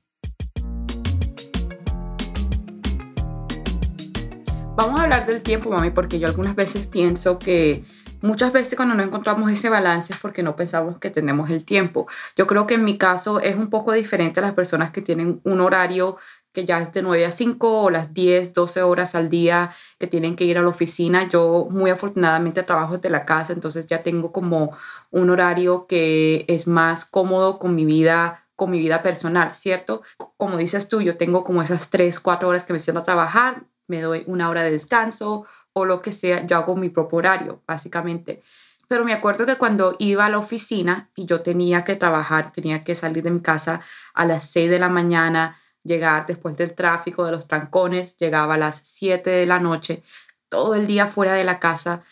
Vamos 4.77 5.01
a 5.01 5.03
hablar 5.03 5.27
del 5.27 5.43
tiempo, 5.43 5.69
mami, 5.69 5.91
porque 5.91 6.19
yo 6.19 6.27
algunas 6.27 6.55
veces 6.55 6.87
pienso 6.87 7.39
que 7.39 7.83
muchas 8.23 8.51
veces 8.51 8.75
cuando 8.75 8.95
no 8.95 9.03
encontramos 9.03 9.51
ese 9.51 9.69
balance 9.69 10.13
es 10.13 10.19
porque 10.19 10.41
no 10.41 10.55
pensamos 10.55 10.97
que 10.97 11.11
tenemos 11.11 11.49
el 11.51 11.65
tiempo. 11.65 12.07
Yo 12.35 12.47
creo 12.47 12.65
que 12.65 12.75
en 12.75 12.83
mi 12.83 12.97
caso 12.97 13.39
es 13.39 13.55
un 13.55 13.69
poco 13.69 13.91
diferente 13.91 14.39
a 14.39 14.43
las 14.43 14.53
personas 14.53 14.89
que 14.91 15.01
tienen 15.01 15.41
un 15.43 15.61
horario 15.61 16.17
que 16.53 16.65
ya 16.65 16.79
es 16.79 16.93
de 16.93 17.01
9 17.01 17.25
a 17.25 17.31
5 17.31 17.81
o 17.81 17.89
las 17.89 18.13
10, 18.13 18.53
12 18.53 18.83
horas 18.83 19.15
al 19.15 19.29
día 19.29 19.71
que 19.99 20.07
tienen 20.07 20.35
que 20.35 20.45
ir 20.45 20.57
a 20.57 20.61
la 20.61 20.69
oficina. 20.69 21.27
Yo 21.27 21.67
muy 21.69 21.91
afortunadamente 21.91 22.63
trabajo 22.63 22.95
desde 22.95 23.09
la 23.09 23.25
casa, 23.25 23.53
entonces 23.53 23.87
ya 23.87 24.03
tengo 24.03 24.31
como 24.31 24.71
un 25.11 25.29
horario 25.29 25.85
que 25.87 26.45
es 26.47 26.67
más 26.67 27.05
cómodo 27.05 27.59
con 27.59 27.75
mi 27.75 27.85
vida 27.85 28.39
con 28.55 28.69
mi 28.69 28.77
vida 28.79 29.01
personal, 29.01 29.53
¿cierto? 29.55 30.03
Como 30.37 30.57
dices 30.57 30.87
tú, 30.87 31.01
yo 31.01 31.17
tengo 31.17 31.43
como 31.43 31.63
esas 31.63 31.89
3, 31.89 32.19
4 32.19 32.47
horas 32.47 32.63
que 32.63 32.71
me 32.71 32.79
siento 32.79 32.99
a 32.99 33.03
trabajar, 33.03 33.63
me 33.87 33.99
doy 33.99 34.23
una 34.27 34.47
hora 34.47 34.63
de 34.63 34.71
descanso 34.71 35.45
o 35.73 35.85
lo 35.85 36.01
que 36.01 36.11
sea, 36.11 36.45
yo 36.45 36.57
hago 36.57 36.75
mi 36.75 36.89
propio 36.89 37.19
horario, 37.19 37.61
básicamente. 37.67 38.41
Pero 38.87 39.03
me 39.05 39.13
acuerdo 39.13 39.45
que 39.45 39.57
cuando 39.57 39.95
iba 39.99 40.25
a 40.25 40.29
la 40.29 40.37
oficina 40.37 41.09
y 41.15 41.25
yo 41.25 41.41
tenía 41.41 41.83
que 41.83 41.95
trabajar, 41.95 42.51
tenía 42.51 42.83
que 42.83 42.95
salir 42.95 43.23
de 43.23 43.31
mi 43.31 43.41
casa 43.41 43.81
a 44.13 44.25
las 44.25 44.47
6 44.49 44.69
de 44.69 44.79
la 44.79 44.89
mañana, 44.89 45.59
llegar 45.83 46.25
después 46.25 46.57
del 46.57 46.73
tráfico, 46.73 47.25
de 47.25 47.31
los 47.31 47.47
trancones, 47.47 48.15
llegaba 48.17 48.55
a 48.55 48.57
las 48.57 48.81
7 48.83 49.29
de 49.29 49.45
la 49.45 49.59
noche, 49.59 50.03
todo 50.49 50.75
el 50.75 50.87
día 50.87 51.07
fuera 51.07 51.33
de 51.33 51.43
la 51.43 51.59
casa. 51.59 52.03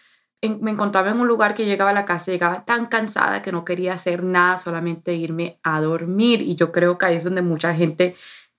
me 0.41 0.71
encontraba 0.71 1.11
en 1.11 1.19
un 1.19 1.27
lugar 1.27 1.53
que 1.53 1.65
llegaba 1.65 1.91
a 1.91 1.93
la 1.93 2.05
casa, 2.05 2.31
llegaba 2.31 2.65
tan 2.65 2.87
cansada 2.87 3.41
que 3.43 3.51
no 3.51 3.63
quería 3.63 3.93
hacer 3.93 4.23
nada, 4.23 4.57
solamente 4.57 5.13
irme 5.13 5.59
a 5.63 5.79
dormir. 5.81 6.41
Y 6.41 6.55
yo 6.55 6.71
creo 6.71 6.97
que 6.97 7.05
ahí 7.05 7.15
es 7.17 7.23
donde 7.23 7.43
mucha 7.43 7.73
gente 7.75 8.15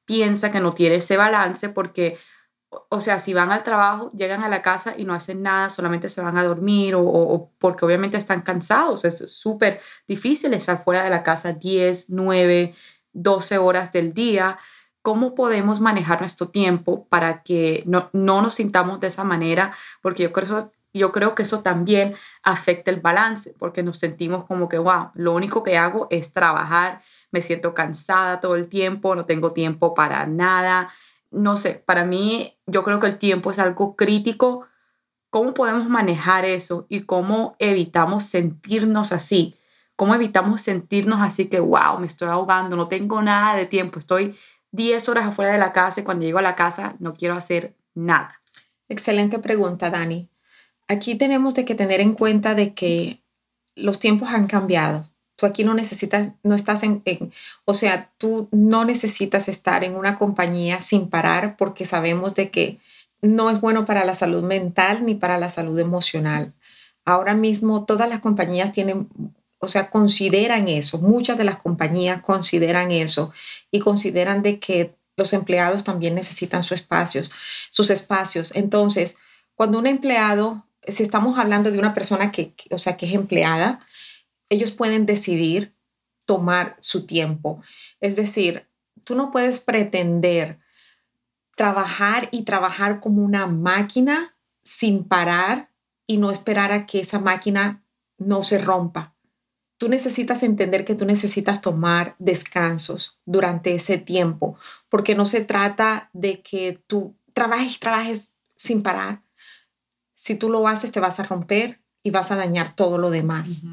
piensa 0.06 0.52
que 0.52 0.60
no 0.60 0.72
tiene 0.72 0.96
ese 0.96 1.16
balance 1.16 1.68
porque, 1.70 2.18
o 2.88 3.00
sea, 3.00 3.18
si 3.18 3.34
van 3.34 3.52
al 3.52 3.62
trabajo, 3.62 4.10
llegan 4.16 4.44
a 4.44 4.48
la 4.48 4.62
casa 4.62 4.94
y 4.96 5.04
no 5.04 5.14
hacen 5.14 5.42
nada, 5.42 5.70
solamente 5.70 6.08
se 6.08 6.20
van 6.20 6.38
a 6.38 6.44
dormir 6.44 6.94
o, 6.96 7.50
porque 7.58 7.84
obviamente 7.84 8.16
están 8.16 8.42
cansados. 8.42 9.04
Es 9.04 9.30
súper 9.30 9.80
difícil 10.08 10.54
estar 10.54 10.82
fuera 10.82 11.04
de 11.04 11.10
la 11.10 11.22
casa 11.22 11.52
10, 11.52 12.10
9, 12.10 12.74
12 13.12 13.58
horas 13.58 13.92
del 13.92 14.14
día 14.14 14.58
cómo 15.02 15.34
podemos 15.34 15.80
manejar 15.80 16.20
nuestro 16.20 16.48
tiempo 16.48 17.06
para 17.08 17.42
que 17.42 17.82
no, 17.86 18.08
nos 18.12 18.54
sintamos 18.54 19.00
de 19.00 19.08
esa 19.08 19.24
manera, 19.24 19.74
porque 20.00 20.22
yo 20.22 20.32
creo, 20.32 20.72
yo 20.94 21.10
creo 21.10 21.34
que 21.34 21.42
eso 21.42 21.60
también 21.60 22.14
afecta 22.44 22.90
el 22.90 23.00
balance, 23.00 23.54
porque 23.58 23.82
nos 23.82 23.98
sentimos 23.98 24.44
como 24.44 24.68
que, 24.68 24.78
wow, 24.78 25.10
lo 25.14 25.34
único 25.34 25.64
que 25.64 25.76
hago 25.76 26.06
es 26.10 26.32
trabajar, 26.32 27.02
me 27.32 27.42
siento 27.42 27.74
cansada 27.74 28.38
todo 28.40 28.54
el 28.54 28.68
tiempo, 28.68 29.16
no 29.16 29.24
tengo 29.24 29.50
tiempo 29.50 29.92
para 29.92 30.24
nada. 30.26 30.92
No 31.32 31.58
sé, 31.58 31.82
para 31.84 32.04
mí 32.04 32.56
yo 32.66 32.84
creo 32.84 33.00
que 33.00 33.06
el 33.06 33.18
tiempo 33.18 33.50
es 33.50 33.58
algo 33.58 33.96
crítico. 33.96 34.66
¿Cómo 35.30 35.54
podemos 35.54 35.88
manejar 35.88 36.44
eso 36.44 36.86
y 36.88 37.02
cómo 37.02 37.56
evitamos 37.58 38.24
sentirnos 38.24 39.12
así? 39.12 39.56
¿Cómo 39.96 40.14
evitamos 40.14 40.60
sentirnos 40.62 41.20
así 41.20 41.46
que, 41.46 41.58
wow, 41.58 41.98
me 41.98 42.06
estoy 42.06 42.28
ahogando, 42.28 42.76
no 42.76 42.86
tengo 42.86 43.22
nada 43.22 43.56
de 43.56 43.66
tiempo, 43.66 43.98
estoy 43.98 44.36
10 44.72 45.08
horas 45.08 45.26
afuera 45.26 45.52
de 45.52 45.58
la 45.58 45.72
casa 45.72 46.00
y 46.00 46.04
cuando 46.04 46.24
llego 46.24 46.38
a 46.38 46.42
la 46.42 46.54
casa 46.54 46.96
no 46.98 47.14
quiero 47.14 47.34
hacer 47.34 47.74
nada? 47.94 48.40
Excelente 48.88 49.38
pregunta, 49.38 49.90
Dani. 49.90 50.28
Aquí 50.88 51.14
tenemos 51.14 51.54
de 51.54 51.64
que 51.64 51.74
tener 51.74 52.00
en 52.00 52.12
cuenta 52.14 52.54
de 52.54 52.74
que 52.74 53.22
los 53.74 54.00
tiempos 54.00 54.30
han 54.30 54.46
cambiado. 54.46 55.08
Tú 55.42 55.46
aquí 55.46 55.64
no 55.64 55.74
necesitas, 55.74 56.28
no 56.44 56.54
estás 56.54 56.84
en, 56.84 57.02
o 57.64 57.74
sea, 57.74 58.12
tú 58.16 58.46
no 58.52 58.84
necesitas 58.84 59.48
estar 59.48 59.82
en 59.82 59.96
una 59.96 60.16
compañía 60.16 60.80
sin 60.82 61.08
parar 61.08 61.56
porque 61.56 61.84
sabemos 61.84 62.36
de 62.36 62.52
que 62.52 62.78
no 63.22 63.50
es 63.50 63.60
bueno 63.60 63.84
para 63.84 64.04
la 64.04 64.14
salud 64.14 64.44
mental 64.44 65.04
ni 65.04 65.16
para 65.16 65.38
la 65.38 65.50
salud 65.50 65.76
emocional. 65.80 66.52
Ahora 67.04 67.34
mismo 67.34 67.84
todas 67.84 68.08
las 68.08 68.20
compañías 68.20 68.70
tienen 68.70 69.08
o 69.58 69.66
sea, 69.66 69.90
consideran 69.90 70.68
eso, 70.68 70.98
muchas 70.98 71.36
de 71.36 71.42
las 71.42 71.56
compañías 71.56 72.22
consideran 72.22 72.92
eso 72.92 73.32
y 73.72 73.80
consideran 73.80 74.44
de 74.44 74.60
que 74.60 74.94
los 75.16 75.32
empleados 75.32 75.82
también 75.82 76.14
necesitan 76.14 76.62
sus 76.62 76.76
espacios, 76.82 77.32
sus 77.68 77.90
espacios. 77.90 78.52
Entonces, 78.54 79.16
cuando 79.56 79.80
un 79.80 79.88
empleado, 79.88 80.64
si 80.86 81.02
estamos 81.02 81.36
hablando 81.36 81.72
de 81.72 81.80
una 81.80 81.94
persona 81.94 82.30
que, 82.30 82.54
o 82.70 82.78
sea, 82.78 82.96
que 82.96 83.06
es 83.06 83.14
empleada, 83.14 83.80
ellos 84.52 84.70
pueden 84.70 85.06
decidir 85.06 85.74
tomar 86.26 86.76
su 86.80 87.06
tiempo. 87.06 87.62
Es 88.00 88.16
decir, 88.16 88.68
tú 89.04 89.14
no 89.14 89.30
puedes 89.30 89.60
pretender 89.60 90.58
trabajar 91.56 92.28
y 92.32 92.44
trabajar 92.44 93.00
como 93.00 93.22
una 93.22 93.46
máquina 93.46 94.36
sin 94.62 95.04
parar 95.04 95.70
y 96.06 96.18
no 96.18 96.30
esperar 96.30 96.72
a 96.72 96.86
que 96.86 97.00
esa 97.00 97.18
máquina 97.18 97.84
no 98.18 98.42
se 98.42 98.58
rompa 98.58 99.12
tú 99.82 99.88
necesitas 99.88 100.44
entender 100.44 100.84
que 100.84 100.94
tú 100.94 101.04
necesitas 101.04 101.60
tomar 101.60 102.14
descansos 102.20 103.18
durante 103.24 103.74
ese 103.74 103.98
tiempo, 103.98 104.56
porque 104.88 105.16
no 105.16 105.26
se 105.26 105.40
trata 105.40 106.08
de 106.12 106.40
que 106.40 106.80
tú 106.86 107.16
trabajes, 107.32 107.80
trabajes 107.80 108.32
sin 108.54 108.84
parar. 108.84 109.24
Si 110.14 110.36
tú 110.36 110.50
lo 110.50 110.68
haces, 110.68 110.92
te 110.92 111.00
vas 111.00 111.18
a 111.18 111.24
romper 111.24 111.82
y 112.04 112.12
vas 112.12 112.30
a 112.30 112.36
dañar 112.36 112.76
todo 112.76 112.96
lo 112.96 113.10
demás. 113.10 113.64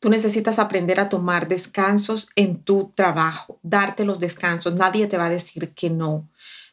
Tú 0.00 0.10
necesitas 0.10 0.58
aprender 0.58 1.00
a 1.00 1.08
tomar 1.08 1.48
descansos 1.48 2.30
en 2.36 2.62
tu 2.62 2.92
trabajo, 2.94 3.58
darte 3.62 4.04
los 4.04 4.20
descansos. 4.20 4.74
Nadie 4.74 5.06
te 5.08 5.18
va 5.18 5.26
a 5.26 5.30
decir 5.30 5.70
que 5.74 5.90
no. 5.90 6.28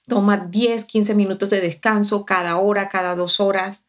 Toma 0.07 0.37
10, 0.37 0.85
15 0.85 1.15
minutos 1.15 1.49
de 1.49 1.61
descanso 1.61 2.25
cada 2.25 2.57
hora, 2.57 2.89
cada 2.89 3.15
dos 3.15 3.39
horas 3.39 3.83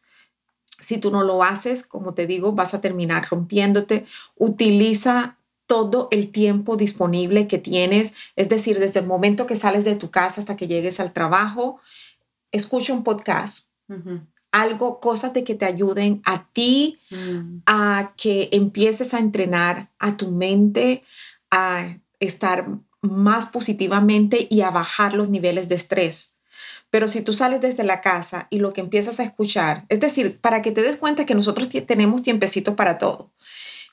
Si 0.79 0.97
tú 0.99 1.11
no 1.11 1.23
lo 1.23 1.43
haces, 1.43 1.85
como 1.85 2.13
te 2.13 2.27
digo, 2.27 2.51
vas 2.53 2.73
a 2.73 2.81
terminar 2.81 3.27
rompiéndote. 3.29 4.05
Utiliza 4.35 5.37
todo 5.65 6.07
el 6.11 6.31
tiempo 6.31 6.77
disponible 6.77 7.47
que 7.47 7.57
tienes, 7.57 8.13
es 8.35 8.49
decir, 8.49 8.79
desde 8.79 9.01
el 9.01 9.07
momento 9.07 9.47
que 9.47 9.55
sales 9.55 9.85
de 9.85 9.95
tu 9.95 10.09
casa 10.11 10.39
hasta 10.41 10.55
que 10.55 10.67
llegues 10.67 10.99
al 10.99 11.13
trabajo, 11.13 11.79
escucha 12.51 12.93
un 12.93 13.03
podcast, 13.03 13.71
algo, 14.51 14.99
cosas 14.99 15.33
de 15.33 15.43
que 15.43 15.55
te 15.55 15.65
ayuden 15.65 16.21
a 16.25 16.47
ti 16.53 16.99
Mm. 17.09 17.61
a 17.65 18.13
que 18.17 18.49
empieces 18.51 19.13
a 19.13 19.19
entrenar 19.19 19.89
a 19.99 20.17
tu 20.17 20.29
mente 20.31 21.03
a 21.51 21.97
estar 22.19 22.67
más 23.01 23.45
positivamente 23.47 24.47
y 24.49 24.61
a 24.61 24.69
bajar 24.71 25.13
los 25.13 25.29
niveles 25.29 25.69
de 25.69 25.75
estrés. 25.75 26.37
Pero 26.89 27.07
si 27.09 27.21
tú 27.21 27.33
sales 27.33 27.61
desde 27.61 27.83
la 27.83 28.01
casa 28.01 28.47
y 28.49 28.59
lo 28.59 28.73
que 28.73 28.81
empiezas 28.81 29.19
a 29.19 29.23
escuchar, 29.23 29.85
es 29.89 29.99
decir, 29.99 30.39
para 30.39 30.61
que 30.61 30.71
te 30.71 30.81
des 30.81 30.97
cuenta 30.97 31.25
que 31.25 31.35
nosotros 31.35 31.69
tenemos 31.69 32.23
tiempecito 32.23 32.75
para 32.75 32.97
todo. 32.97 33.31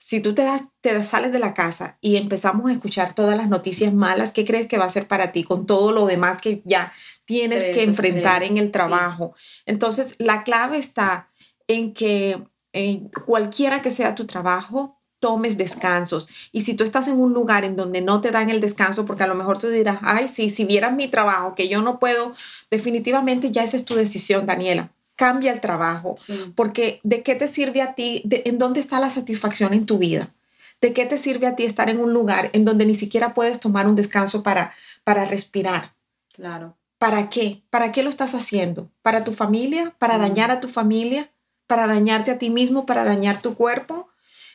Si 0.05 0.21
tú 0.21 0.35
te, 0.35 0.43
das, 0.43 0.65
te 0.83 1.03
sales 1.03 1.33
de 1.33 1.39
la 1.39 1.55
casa 1.55 1.97
y 2.03 2.17
empezamos 2.17 2.69
a 2.69 2.75
escuchar 2.75 3.15
todas 3.15 3.39
las 3.39 3.49
noticias 3.49 3.95
malas, 3.95 4.33
¿qué 4.33 4.45
crees 4.45 4.67
que 4.67 4.77
va 4.77 4.85
a 4.85 4.91
ser 4.91 5.09
para 5.09 5.33
ti 5.33 5.45
con 5.45 5.65
todo 5.65 5.93
lo 5.93 6.05
demás 6.05 6.43
que 6.43 6.61
ya 6.67 6.93
tienes 7.25 7.65
que 7.75 7.85
enfrentar 7.85 8.43
en 8.43 8.59
el 8.59 8.67
sí. 8.67 8.71
trabajo? 8.71 9.35
Entonces, 9.65 10.15
la 10.19 10.45
clave 10.45 10.77
está 10.77 11.31
en 11.69 11.95
que 11.95 12.47
en 12.75 13.09
cualquiera 13.25 13.81
que 13.81 13.91
sea 13.91 14.15
tu 14.15 14.27
trabajo, 14.27 15.01
tomes 15.21 15.57
descansos. 15.57 16.29
Y 16.53 16.61
si 16.61 16.75
tú 16.75 16.85
estás 16.85 17.09
en 17.09 17.19
un 17.19 17.33
lugar 17.33 17.65
en 17.65 17.75
donde 17.75 18.03
no 18.03 18.21
te 18.21 18.31
dan 18.31 18.51
el 18.51 18.61
descanso, 18.61 19.07
porque 19.07 19.23
a 19.23 19.27
lo 19.27 19.35
mejor 19.35 19.59
tú 19.59 19.69
dirás, 19.69 20.01
ay, 20.03 20.29
sí, 20.29 20.51
si 20.51 20.67
vieras 20.67 20.95
mi 20.95 21.09
trabajo, 21.09 21.55
que 21.55 21.67
yo 21.67 21.81
no 21.81 21.99
puedo, 21.99 22.35
definitivamente 22.71 23.51
ya 23.51 23.65
esa 23.65 23.79
es 23.79 23.87
tu 23.87 23.95
decisión, 23.95 24.45
Daniela. 24.45 24.93
Cambia 25.17 25.53
el 25.53 25.61
trabajo, 25.61 26.15
Sí. 26.19 26.53
porque 26.57 27.01
¿de 27.05 27.23
qué 27.23 27.35
te 27.35 27.47
sirve 27.49 27.83
a 27.83 27.95
ti? 27.95 28.23
De- 28.25 28.43
¿En 28.47 28.59
dónde 28.59 28.81
está 28.81 28.99
la 29.01 29.11
satisfacción 29.11 29.73
en 29.75 29.87
tu 29.87 29.99
vida? 29.99 30.35
¿De 30.81 30.93
qué 30.93 31.07
te 31.07 31.19
sirve 31.19 31.47
a 31.47 31.55
ti 31.57 31.65
estar 31.65 31.89
en 31.89 32.01
un 32.01 32.13
lugar 32.13 32.51
en 32.53 32.65
donde 32.65 32.85
ni 32.85 32.95
siquiera 32.95 33.33
puedes 33.33 33.61
tomar 33.61 33.87
un 33.87 33.95
descanso 33.97 34.43
para, 34.43 34.73
para 35.05 35.25
respirar? 35.25 35.95
Claro. 36.35 36.77
¿Para 36.99 37.31
qué? 37.31 37.63
¿Para 37.71 37.93
qué 37.93 38.03
lo 38.03 38.11
estás 38.11 38.35
haciendo? 38.35 38.91
¿Para 39.03 39.25
tu 39.25 39.33
familia? 39.33 39.95
¿Para 39.99 40.19
Mm. 40.19 40.21
dañar 40.21 40.51
a 40.51 40.61
tu 40.61 40.69
familia? 40.69 41.31
¿Para 41.67 41.87
dañarte 41.87 42.31
a 42.33 42.39
ti 42.39 42.51
mismo? 42.51 42.85
¿Para 42.85 43.05
dañar 43.05 43.41
tu 43.41 43.55
cuerpo? 43.55 44.09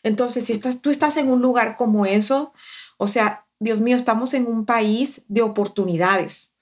Entonces, 0.04 0.46
si 0.46 0.54
estás, 0.54 0.82
tú 0.82 0.90
estás 0.90 1.18
en 1.18 1.30
un 1.30 1.42
lugar 1.42 1.76
como 1.78 2.06
eso, 2.06 2.54
o 2.98 3.08
sea, 3.08 3.46
Dios 3.60 3.80
mío, 3.80 3.96
estamos 3.98 4.34
en 4.34 4.46
un 4.48 4.66
país 4.66 5.24
de 5.28 5.42
oportunidades. 5.42 6.54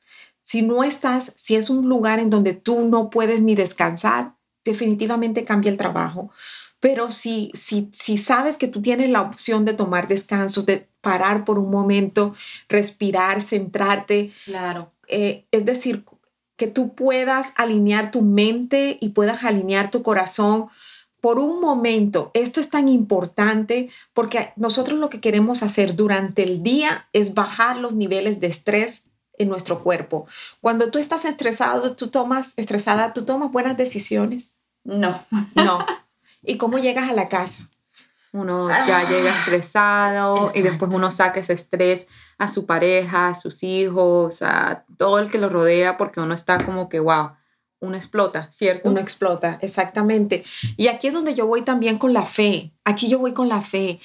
Si 0.47 0.61
no 0.61 0.85
estás, 0.85 1.33
si 1.35 1.57
es 1.57 1.69
un 1.69 1.89
lugar 1.89 2.19
en 2.19 2.29
donde 2.29 2.53
tú 2.53 2.87
no 2.87 3.09
puedes 3.09 3.41
ni 3.41 3.53
descansar, 3.53 4.35
definitivamente 4.63 5.43
cambia 5.43 5.69
el 5.69 5.75
trabajo. 5.77 6.31
Pero 6.79 7.11
si, 7.11 7.51
si, 7.53 7.89
si 7.91 8.17
sabes 8.17 8.55
que 8.55 8.69
tú 8.69 8.81
tienes 8.81 9.09
la 9.09 9.21
opción 9.21 9.65
de 9.65 9.73
tomar 9.73 10.07
descansos, 10.07 10.65
de 10.65 10.87
parar 11.01 11.43
por 11.43 11.59
un 11.59 11.69
momento, 11.69 12.33
respirar, 12.69 13.41
centrarte, 13.41 14.31
Claro. 14.45 14.93
eh, 15.09 15.45
es 15.51 15.65
decir, 15.65 16.05
que 16.55 16.67
tú 16.67 16.95
puedas 16.95 17.51
alinear 17.57 18.09
tu 18.09 18.21
mente 18.21 18.97
y 19.01 19.09
puedas 19.09 19.43
alinear 19.43 19.91
tu 19.91 20.01
corazón 20.01 20.67
por 21.19 21.39
un 21.39 21.59
momento. 21.59 22.31
Esto 22.33 22.61
es 22.61 22.69
tan 22.69 22.87
importante 22.87 23.89
porque 24.13 24.53
nosotros 24.55 24.97
lo 24.97 25.09
que 25.09 25.19
queremos 25.19 25.61
hacer 25.61 25.97
durante 25.97 26.43
el 26.43 26.63
día 26.63 27.09
es 27.11 27.33
bajar 27.33 27.75
los 27.75 27.95
niveles 27.95 28.39
de 28.39 28.47
estrés 28.47 29.06
en 29.37 29.49
nuestro 29.49 29.83
cuerpo. 29.83 30.27
Cuando 30.61 30.91
tú 30.91 30.99
estás 30.99 31.25
estresado, 31.25 31.95
tú 31.95 32.07
tomas 32.07 32.53
estresada, 32.57 33.13
tú 33.13 33.25
tomas 33.25 33.51
buenas 33.51 33.77
decisiones. 33.77 34.53
No. 34.83 35.23
No. 35.55 35.85
¿Y 36.43 36.57
cómo 36.57 36.77
llegas 36.77 37.09
a 37.09 37.13
la 37.13 37.29
casa? 37.29 37.69
Uno 38.33 38.69
ya 38.69 39.07
llega 39.09 39.37
estresado 39.37 40.49
y 40.53 40.61
después 40.61 40.93
uno 40.93 41.11
saca 41.11 41.39
ese 41.39 41.53
estrés 41.53 42.07
a 42.37 42.49
su 42.49 42.65
pareja, 42.65 43.29
a 43.29 43.35
sus 43.35 43.63
hijos, 43.63 44.41
a 44.41 44.85
todo 44.97 45.19
el 45.19 45.31
que 45.31 45.37
lo 45.37 45.49
rodea, 45.49 45.97
porque 45.97 46.19
uno 46.19 46.33
está 46.33 46.57
como 46.57 46.89
que, 46.89 46.99
wow, 46.99 47.31
uno 47.79 47.95
explota, 47.95 48.51
¿cierto? 48.51 48.89
Uno 48.89 48.99
explota, 48.99 49.57
exactamente. 49.61 50.43
Y 50.75 50.87
aquí 50.87 51.07
es 51.07 51.13
donde 51.13 51.35
yo 51.35 51.47
voy 51.47 51.61
también 51.63 51.97
con 51.97 52.13
la 52.13 52.25
fe. 52.25 52.73
Aquí 52.83 53.07
yo 53.07 53.19
voy 53.19 53.33
con 53.33 53.49
la 53.49 53.61
fe. 53.61 53.99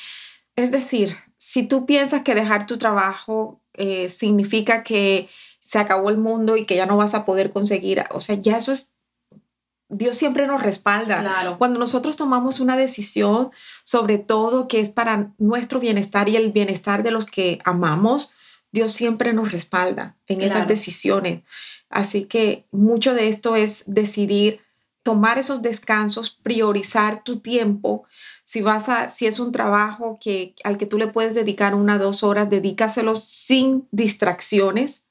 Es 0.57 0.71
decir, 0.71 1.17
si 1.37 1.65
tú 1.65 1.87
piensas 1.87 2.23
que 2.23 2.35
dejar 2.35 2.67
tu 2.67 2.79
trabajo 2.79 3.62
eh, 3.75 4.09
significa 4.09 4.83
que 4.83 5.29
se 5.61 5.79
acabó 5.79 6.11
el 6.11 6.19
mundo 6.19 6.57
y 6.57 6.67
que 6.67 6.77
ya 6.77 6.87
no 6.87 6.97
vas 6.97 7.15
a 7.15 7.25
poder 7.25 7.51
conseguir, 7.51 8.05
o 8.11 8.21
sea, 8.21 8.37
ya 8.37 8.59
eso 8.59 8.73
es, 8.73 8.93
Dios 9.89 10.17
siempre 10.17 10.47
nos 10.47 10.63
respalda. 10.63 11.21
Claro. 11.21 11.59
Cuando 11.59 11.79
nosotros 11.79 12.17
tomamos 12.17 12.61
una 12.61 12.77
decisión, 12.77 13.51
sobre 13.85 14.19
todo 14.19 14.67
que 14.67 14.81
es 14.81 14.89
para 14.89 15.33
nuestro 15.39 15.81
bienestar 15.81 16.29
y 16.29 16.37
el 16.37 16.51
bienestar 16.51 17.03
de 17.03 17.11
los 17.11 17.27
que 17.27 17.61
amamos, 17.65 18.33
Dios 18.73 18.93
siempre 18.93 19.35
nos 19.35 19.53
respalda 19.53 20.17
en 20.27 20.41
esas 20.41 20.67
decisiones. 20.67 21.43
Así 21.91 22.25
que 22.25 22.67
mucho 22.71 23.15
de 23.15 23.29
esto 23.29 23.55
es 23.55 23.85
decidir 23.87 24.61
tomar 25.03 25.39
esos 25.39 25.61
descansos, 25.61 26.31
priorizar 26.31 27.23
tu 27.23 27.41
tiempo. 27.41 28.05
Si 28.53 28.61
vas 28.61 28.91
a, 28.91 29.09
si 29.09 29.27
es 29.27 29.41
un 29.41 29.51
trabajo 29.51 30.19
que, 30.21 30.55
al 30.63 30.77
que 30.77 30.85
tú 30.85 30.99
le 30.99 31.07
puedes 31.07 31.35
dedicar 31.35 31.75
una 31.75 31.97
dos 31.97 32.23
horas, 32.23 32.51
dedícaselos 32.51 33.25
sin 33.25 33.89
distracciones. 33.93 35.07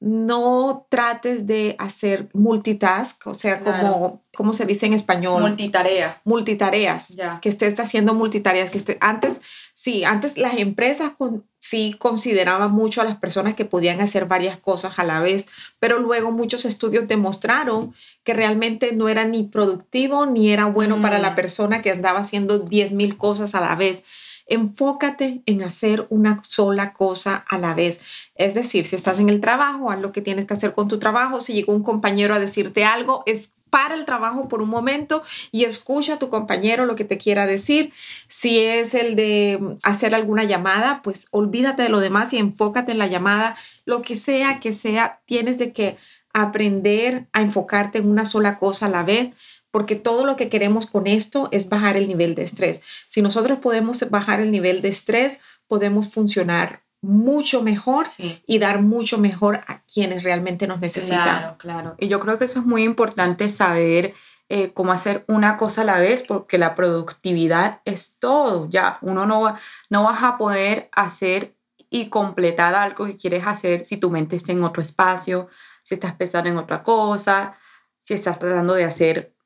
No 0.00 0.86
trates 0.88 1.46
de 1.46 1.74
hacer 1.78 2.28
multitask, 2.32 3.26
o 3.26 3.34
sea, 3.34 3.60
Claro. 3.60 3.92
como, 3.92 4.22
¿cómo 4.36 4.52
se 4.52 4.64
dice 4.64 4.86
en 4.86 4.92
español? 4.92 5.40
Multitarea. 5.42 6.20
multitareas, 6.24 7.08
Ya. 7.16 7.40
que 7.42 7.48
estés 7.48 7.78
haciendo 7.80 8.14
multitareas, 8.14 8.70
que 8.70 8.78
esté, 8.78 8.96
antes, 9.00 9.40
sí, 9.74 10.04
antes 10.04 10.38
las 10.38 10.54
empresas 10.54 11.12
con- 11.18 11.44
sí 11.58 11.96
consideraban 11.98 12.70
mucho 12.70 13.00
a 13.00 13.04
las 13.04 13.16
personas 13.16 13.54
que 13.54 13.64
podían 13.64 14.00
hacer 14.00 14.26
varias 14.26 14.56
cosas 14.58 14.98
a 14.98 15.04
la 15.04 15.20
vez, 15.20 15.46
pero 15.80 15.98
luego 15.98 16.30
muchos 16.30 16.64
estudios 16.64 17.08
demostraron 17.08 17.92
que 18.22 18.34
realmente 18.34 18.92
no 18.94 19.08
era 19.08 19.24
ni 19.24 19.42
productivo 19.44 20.26
ni 20.26 20.50
era 20.52 20.66
bueno 20.66 21.00
para 21.02 21.18
la 21.18 21.30
Mm. 21.32 21.34
persona 21.34 21.82
que 21.82 21.90
andaba 21.90 22.20
haciendo 22.20 22.60
10 22.60 22.92
mil 22.92 23.16
cosas 23.16 23.56
a 23.56 23.60
la 23.60 23.74
vez. 23.74 24.04
Enfócate 24.48 25.42
en 25.46 25.62
hacer 25.62 26.06
una 26.10 26.40
sola 26.48 26.92
cosa 26.92 27.44
a 27.48 27.58
la 27.58 27.74
vez. 27.74 28.00
Es 28.34 28.54
decir, 28.54 28.86
si 28.86 28.96
estás 28.96 29.18
en 29.18 29.28
el 29.28 29.40
trabajo, 29.40 29.90
haz 29.90 30.00
lo 30.00 30.12
que 30.12 30.22
tienes 30.22 30.46
que 30.46 30.54
hacer 30.54 30.74
con 30.74 30.88
tu 30.88 30.98
trabajo. 30.98 31.40
Si 31.40 31.52
llegó 31.52 31.72
un 31.72 31.82
compañero 31.82 32.34
a 32.34 32.40
decirte 32.40 32.84
algo, 32.84 33.22
es 33.26 33.50
para 33.70 33.94
el 33.94 34.04
trabajo 34.04 34.48
por 34.48 34.62
un 34.62 34.68
momento 34.68 35.22
y 35.52 35.64
escucha 35.64 36.14
a 36.14 36.18
tu 36.18 36.28
compañero 36.28 36.86
lo 36.86 36.96
que 36.96 37.04
te 37.04 37.18
quiera 37.18 37.46
decir. 37.46 37.92
Si 38.26 38.60
es 38.60 38.94
el 38.94 39.16
de 39.16 39.58
mm, 39.60 39.72
hacer 39.82 40.14
alguna 40.14 40.44
llamada, 40.44 41.02
pues 41.02 41.28
olvídate 41.30 41.82
de 41.82 41.88
lo 41.88 42.00
demás 42.00 42.32
y 42.32 42.38
enfócate 42.38 42.92
en 42.92 42.98
la 42.98 43.06
llamada. 43.06 43.56
Lo 43.84 44.02
que 44.02 44.16
sea 44.16 44.60
que 44.60 44.72
sea, 44.72 45.20
tienes 45.26 45.58
de 45.58 45.72
que 45.72 45.96
aprender 46.32 47.26
a 47.32 47.40
enfocarte 47.40 47.98
en 47.98 48.08
una 48.10 48.24
sola 48.24 48.58
cosa 48.58 48.86
a 48.86 48.90
la 48.90 49.02
vez, 49.02 49.30
porque 49.78 49.94
todo 49.94 50.26
lo 50.26 50.34
que 50.34 50.48
queremos 50.48 50.86
con 50.86 51.06
esto 51.06 51.48
es 51.52 51.68
bajar 51.68 51.96
el 51.96 52.08
nivel 52.08 52.34
de 52.34 52.42
estrés. 52.42 52.82
Si 53.06 53.22
nosotros 53.22 53.60
podemos 53.60 54.10
bajar 54.10 54.40
el 54.40 54.50
nivel 54.50 54.82
de 54.82 54.88
estrés, 54.88 55.40
podemos 55.68 56.08
funcionar 56.08 56.82
mucho 57.00 57.62
mejor 57.62 58.08
Sí. 58.08 58.42
y 58.44 58.58
dar 58.58 58.82
mucho 58.82 59.18
mejor 59.18 59.60
a 59.68 59.82
quienes 59.84 60.24
realmente 60.24 60.66
nos 60.66 60.80
necesitan. 60.80 61.22
Claro, 61.22 61.56
claro. 61.58 61.94
Y 61.96 62.08
yo 62.08 62.18
creo 62.18 62.40
que 62.40 62.46
eso 62.46 62.58
es 62.58 62.66
muy 62.66 62.82
importante 62.82 63.48
saber 63.50 64.14
eh, 64.48 64.72
cómo 64.72 64.90
hacer 64.90 65.24
una 65.28 65.56
cosa 65.56 65.82
a 65.82 65.84
la 65.84 66.00
vez, 66.00 66.24
porque 66.24 66.58
la 66.58 66.74
productividad 66.74 67.80
es 67.84 68.16
todo. 68.18 68.66
Ya, 68.68 68.98
uno 69.00 69.26
no, 69.26 69.42
va, 69.42 69.60
no 69.90 70.02
vas 70.02 70.24
a 70.24 70.38
poder 70.38 70.88
hacer 70.90 71.54
y 71.88 72.08
completar 72.08 72.74
algo 72.74 73.06
que 73.06 73.16
quieres 73.16 73.46
hacer 73.46 73.84
si 73.84 73.96
tu 73.96 74.10
mente 74.10 74.34
está 74.34 74.50
en 74.50 74.64
otro 74.64 74.82
espacio, 74.82 75.46
si 75.84 75.94
estás 75.94 76.14
pensando 76.16 76.50
en 76.50 76.56
otra 76.56 76.82
cosa, 76.82 77.54
si 78.02 78.14
estás 78.14 78.40
tratando 78.40 78.74
de 78.74 78.84
hacer 78.84 79.37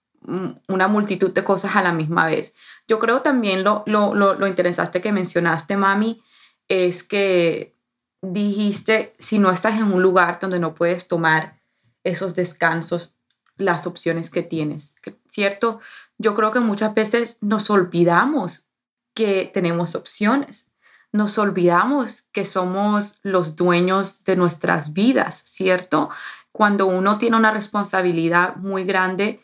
una 0.68 0.88
multitud 0.88 1.32
de 1.32 1.44
cosas 1.44 1.76
a 1.76 1.82
la 1.82 1.92
misma 1.92 2.26
vez. 2.26 2.54
Yo 2.88 2.98
creo 2.98 3.22
también 3.22 3.64
lo, 3.64 3.82
lo, 3.86 4.14
lo, 4.14 4.34
lo 4.34 4.46
interesante 4.46 5.00
que 5.00 5.12
mencionaste, 5.12 5.76
mami, 5.76 6.22
es 6.68 7.02
que 7.02 7.76
dijiste, 8.22 9.14
si 9.18 9.38
no 9.38 9.50
estás 9.50 9.78
en 9.78 9.92
un 9.92 10.02
lugar 10.02 10.38
donde 10.40 10.60
no 10.60 10.74
puedes 10.74 11.08
tomar 11.08 11.60
esos 12.04 12.34
descansos, 12.34 13.14
las 13.56 13.86
opciones 13.86 14.30
que 14.30 14.42
tienes, 14.42 14.94
¿cierto? 15.28 15.80
Yo 16.18 16.34
creo 16.34 16.50
que 16.50 16.60
muchas 16.60 16.94
veces 16.94 17.38
nos 17.40 17.70
olvidamos 17.70 18.66
que 19.14 19.50
tenemos 19.52 19.94
opciones, 19.94 20.68
nos 21.12 21.36
olvidamos 21.38 22.22
que 22.32 22.44
somos 22.44 23.18
los 23.22 23.56
dueños 23.56 24.24
de 24.24 24.36
nuestras 24.36 24.92
vidas, 24.94 25.42
¿cierto? 25.44 26.10
Cuando 26.50 26.86
uno 26.86 27.18
tiene 27.18 27.36
una 27.36 27.50
responsabilidad 27.50 28.56
muy 28.56 28.84
grande, 28.84 29.40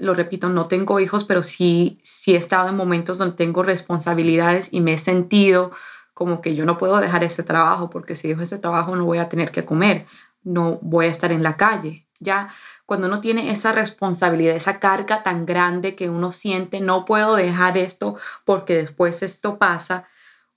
lo 0.00 0.14
repito, 0.14 0.48
no 0.48 0.66
tengo 0.66 1.00
hijos, 1.00 1.24
pero 1.24 1.42
sí, 1.42 1.98
sí 2.02 2.34
he 2.34 2.38
estado 2.38 2.68
en 2.68 2.76
momentos 2.76 3.18
donde 3.18 3.36
tengo 3.36 3.62
responsabilidades 3.62 4.68
y 4.70 4.80
me 4.80 4.94
he 4.94 4.98
sentido 4.98 5.72
como 6.14 6.40
que 6.40 6.54
yo 6.54 6.64
no 6.64 6.78
puedo 6.78 7.00
dejar 7.00 7.24
ese 7.24 7.42
trabajo 7.42 7.90
porque 7.90 8.16
si 8.16 8.28
dejo 8.28 8.42
ese 8.42 8.58
trabajo 8.58 8.94
no 8.96 9.04
voy 9.04 9.18
a 9.18 9.28
tener 9.28 9.50
que 9.50 9.64
comer, 9.64 10.06
no 10.42 10.78
voy 10.82 11.06
a 11.06 11.10
estar 11.10 11.32
en 11.32 11.42
la 11.42 11.56
calle, 11.56 12.06
ya 12.20 12.48
cuando 12.86 13.06
uno 13.06 13.20
tiene 13.20 13.50
esa 13.50 13.72
responsabilidad, 13.72 14.54
esa 14.54 14.78
carga 14.78 15.22
tan 15.22 15.46
grande 15.46 15.94
que 15.94 16.10
uno 16.10 16.32
siente, 16.32 16.80
no 16.80 17.04
puedo 17.04 17.34
dejar 17.34 17.78
esto 17.78 18.16
porque 18.44 18.76
después 18.76 19.22
esto 19.22 19.58
pasa, 19.58 20.06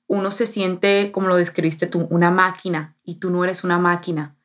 uno 0.07 0.31
se 0.31 0.47
siente, 0.47 1.11
como 1.11 1.27
lo 1.27 1.35
describiste 1.35 1.87
tú, 1.87 2.07
una 2.09 2.31
máquina 2.31 2.95
y 3.03 3.15
tú 3.15 3.29
no 3.29 3.43
eres 3.43 3.63
una 3.63 3.77
máquina. 3.77 4.35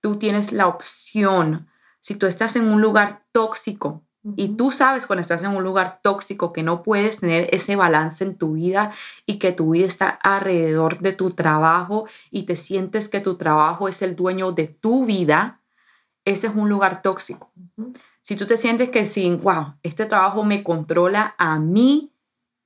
Tú 0.00 0.18
tienes 0.18 0.52
la 0.52 0.66
opción. 0.66 1.68
Si 2.02 2.16
tú 2.16 2.26
estás 2.26 2.56
en 2.56 2.68
un 2.68 2.82
lugar 2.82 3.22
tóxico 3.32 4.02
y 4.36 4.50
tú 4.50 4.70
sabes 4.72 5.06
cuando 5.06 5.20
estás 5.20 5.42
en 5.42 5.56
un 5.56 5.64
lugar 5.64 6.00
tóxico 6.02 6.52
que 6.52 6.62
no 6.62 6.82
puedes 6.82 7.18
tener 7.18 7.48
ese 7.52 7.76
balance 7.76 8.22
en 8.24 8.36
tu 8.36 8.52
vida 8.52 8.92
y 9.24 9.38
que 9.38 9.52
tu 9.52 9.70
vida 9.70 9.86
está 9.86 10.08
alrededor 10.08 10.98
de 10.98 11.12
tu 11.12 11.30
trabajo 11.30 12.06
y 12.30 12.42
te 12.42 12.56
sientes 12.56 13.08
que 13.08 13.20
tu 13.20 13.36
trabajo 13.36 13.88
es 13.88 14.02
el 14.02 14.14
dueño 14.14 14.52
de 14.52 14.66
tu 14.66 15.06
vida, 15.06 15.60
ese 16.24 16.48
es 16.48 16.54
un 16.54 16.68
lugar 16.68 17.02
tóxico. 17.02 17.52
Si 18.20 18.36
tú 18.36 18.46
te 18.46 18.56
sientes 18.56 18.90
que 18.90 19.06
sin, 19.06 19.40
wow, 19.40 19.74
este 19.84 20.06
trabajo 20.06 20.44
me 20.44 20.62
controla 20.64 21.34
a 21.38 21.58
mí, 21.58 22.12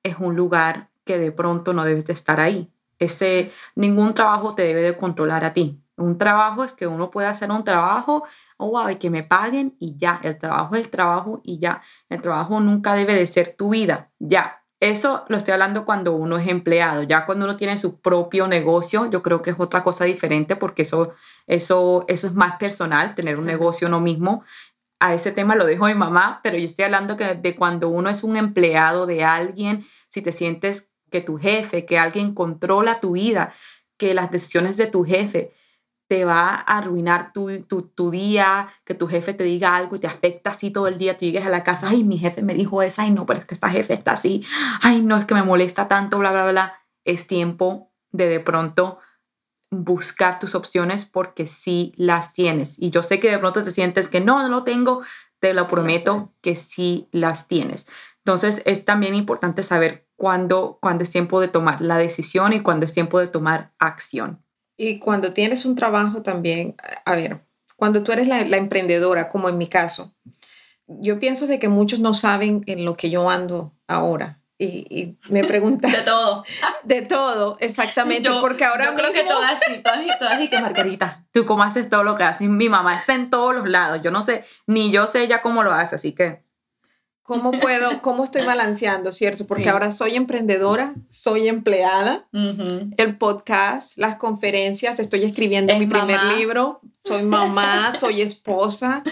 es 0.03 0.16
un 0.18 0.35
lugar 0.35 0.88
que 1.05 1.18
de 1.18 1.31
pronto 1.31 1.75
no 1.75 1.85
debes 1.85 2.07
de 2.07 2.14
estar 2.14 2.40
ahí. 2.40 2.70
Ese, 2.99 3.51
ningún 3.75 4.14
trabajo 4.14 4.55
te 4.55 4.62
debe 4.62 4.83
de 4.83 4.96
controlar 4.96 5.44
a 5.44 5.53
ti. 5.53 5.79
Un 5.96 6.18
trabajo 6.18 6.62
es 6.62 6.74
que 6.74 6.87
uno 6.87 7.11
puede 7.11 7.26
hacer 7.28 7.50
un 7.50 7.64
trabajo, 7.64 8.24
oh, 8.59 8.70
wow, 8.70 8.90
y 8.90 8.96
que 8.96 9.09
me 9.09 9.22
paguen 9.22 9.76
y 9.78 9.96
ya. 9.96 10.20
El 10.22 10.38
trabajo 10.38 10.74
es 10.74 10.82
el 10.82 10.90
trabajo 10.90 11.40
y 11.42 11.59
ya. 11.59 11.80
El 12.11 12.20
trabajo 12.20 12.61
nunca 12.61 12.94
debe 12.94 13.14
de 13.14 13.26
ser 13.26 13.54
tu 13.56 13.70
vida, 13.70 14.11
ya. 14.18 14.62
Eso 14.78 15.24
lo 15.28 15.38
estoy 15.38 15.52
hablando 15.52 15.87
cuando 15.87 16.12
uno 16.12 16.37
es 16.37 16.48
empleado. 16.48 17.02
Ya 17.02 17.24
cuando 17.24 17.46
uno 17.46 17.56
tiene 17.56 17.78
su 17.78 17.98
propio 18.00 18.46
negocio, 18.46 19.09
yo 19.11 19.22
creo 19.22 19.40
que 19.40 19.50
es 19.50 19.59
otra 19.59 19.82
cosa 19.82 20.04
diferente 20.04 20.54
porque 20.54 20.82
eso, 20.82 21.14
eso, 21.46 22.04
eso 22.09 22.26
es 22.26 22.35
más 22.35 22.56
personal, 22.59 23.14
tener 23.14 23.38
un 23.38 23.46
negocio 23.46 23.88
uno 23.88 24.00
mismo. 24.00 24.44
A 25.00 25.14
ese 25.14 25.32
tema 25.32 25.56
lo 25.56 25.64
dejo 25.64 25.87
mi 25.87 25.94
mamá, 25.94 26.40
pero 26.42 26.59
yo 26.59 26.64
estoy 26.64 26.85
hablando 26.85 27.16
que 27.16 27.35
de 27.35 27.56
cuando 27.56 27.88
uno 27.88 28.11
es 28.11 28.22
un 28.22 28.37
empleado 28.37 29.06
de 29.06 29.24
alguien, 29.24 29.87
si 30.09 30.20
te 30.20 30.32
sientes 30.32 30.90
que 31.11 31.22
tu 31.22 31.38
jefe, 31.38 31.87
que 31.87 31.98
alguien 31.98 32.35
controla 32.35 33.00
tu 33.00 33.12
vida, 33.12 33.52
que 33.96 34.12
las 34.12 34.30
decisiones 34.30 34.76
de 34.76 34.88
tu 34.88 35.04
jefe 35.04 35.52
te 36.09 36.25
va 36.25 36.51
a 36.51 36.79
arruinar 36.79 37.33
tu, 37.33 37.62
tu, 37.62 38.11
día, 38.11 38.69
que 38.85 38.95
tu 38.95 39.09
jefe 39.09 39.35
te 39.35 39.45
diga 39.45 39.75
algo 39.75 39.97
y 39.97 39.99
te 39.99 40.07
afecta 40.07 40.51
así 40.51 40.71
todo 40.71 40.87
el 40.87 40.99
día, 40.99 41.16
tú 41.16 41.25
llegues 41.25 41.45
a 41.45 41.51
la 41.51 41.64
casa, 41.64 41.88
ay, 41.88 42.05
mi 42.05 42.19
jefe 42.19 42.42
me 42.42 42.55
dijo 42.55 42.83
eso, 42.83 43.03
ay, 43.03 43.11
no, 43.11 43.27
pero 43.27 43.40
es 43.40 43.47
que 43.47 43.55
esta 43.55 43.71
jefe 43.71 43.95
está 43.95 44.12
así, 44.12 44.45
ay, 44.83 45.03
no, 45.03 45.16
es 45.16 45.25
que 45.25 45.35
me 45.35 45.42
molesta 45.42 45.88
tanto, 45.88 46.19
bla, 46.19 46.31
bla, 46.31 46.51
bla. 46.51 46.79
Es 47.05 47.27
tiempo 47.27 47.92
de 48.12 48.29
de 48.29 48.40
pronto 48.40 48.99
buscar 49.71 50.38
tus 50.38 50.55
opciones 50.55 51.05
porque 51.05 51.47
sí 51.47 51.92
las 51.97 52.33
tienes. 52.33 52.77
Y 52.79 52.90
yo 52.90 53.03
sé 53.03 53.21
que 53.21 53.31
de 53.31 53.38
pronto 53.38 53.62
te 53.62 53.71
sientes 53.71 54.09
que 54.09 54.21
no, 54.21 54.42
no 54.42 54.49
lo 54.49 54.64
tengo, 54.64 55.03
te 55.40 55.55
lo 55.55 55.66
prometo 55.66 56.33
que 56.40 56.57
sí 56.57 57.09
las 57.11 57.49
tienes. 57.49 57.87
Entonces 58.19 58.62
es 58.64 58.85
también 58.85 59.14
importante 59.14 59.62
saber 59.62 60.09
cuándo, 60.16 60.79
cuándo 60.81 61.05
es 61.05 61.11
tiempo 61.11 61.40
de 61.40 61.49
tomar 61.49 61.81
la 61.81 61.99
decisión 61.99 62.53
y 62.53 62.61
cuándo 62.61 62.87
es 62.87 62.92
tiempo 62.92 63.21
de 63.21 63.29
tomar 63.29 63.73
acción. 63.79 64.45
Y 64.77 64.99
cuando 64.99 65.33
tienes 65.33 65.65
un 65.65 65.75
trabajo 65.75 66.23
también, 66.23 66.77
a 67.05 67.17
ver, 67.17 67.41
cuando 67.77 68.03
tú 68.03 68.12
eres 68.12 68.29
la, 68.29 68.41
emprendedora, 68.41 69.29
como 69.29 69.49
en 69.49 69.59
mi 69.59 69.69
caso, 69.69 70.15
yo 70.87 71.19
pienso 71.19 71.47
de 71.47 71.59
que 71.59 71.69
muchos 71.69 72.01
no 72.01 72.15
saben 72.15 72.62
en 72.67 72.85
lo 72.85 72.95
que 72.95 73.11
yo 73.11 73.29
ando 73.29 73.73
ahora. 73.87 74.41
Y, 74.59 75.19
me 75.29 75.45
preguntan... 75.45 75.93
de 75.93 75.99
todo. 75.99 76.45
De 76.85 77.03
todo, 77.03 77.59
exactamente. 77.61 78.31
porque 78.41 78.65
ahora 78.65 78.87
Yo 78.87 78.95
creo 78.95 79.12
que 79.12 79.25
todas, 79.25 79.61
todas, 79.83 80.19
todas 80.19 80.41
y 80.41 80.49
que 80.49 80.61
Margarita, 80.61 81.27
tú 81.31 81.45
cómo 81.45 81.62
haces 81.62 81.91
todo 81.91 82.05
lo 82.05 82.17
que 82.17 82.23
haces. 82.23 82.49
Mi 82.49 82.69
mamá 82.71 82.97
está 82.97 83.15
en 83.15 83.29
todos 83.29 83.55
los 83.55 83.69
lados. 83.69 84.01
Yo 84.03 84.11
no 84.11 84.23
sé, 84.23 84.45
ni 84.67 84.91
yo 84.91 85.07
sé 85.07 85.27
ya 85.29 85.43
cómo 85.43 85.62
lo 85.62 85.73
hace, 85.73 85.97
así 85.97 86.12
que... 86.12 86.45
¿Cómo 87.27 87.51
puedo, 87.53 87.91
cómo 88.03 88.25
estoy 88.25 88.45
balanceando, 88.45 89.12
cierto? 89.12 89.47
Porque 89.47 89.69
ahora 89.69 89.91
soy 89.91 90.15
emprendedora, 90.15 90.95
soy 91.09 91.49
empleada, 91.49 92.29
el 92.33 93.19
podcast, 93.19 93.99
las 93.99 94.17
conferencias, 94.17 95.01
estoy 95.01 95.25
escribiendo 95.25 95.77
mi 95.77 95.87
primer 95.87 96.23
libro, 96.37 96.81
soy 97.05 97.23
mamá, 97.23 97.97
soy 98.01 98.23
esposa. 98.23 99.03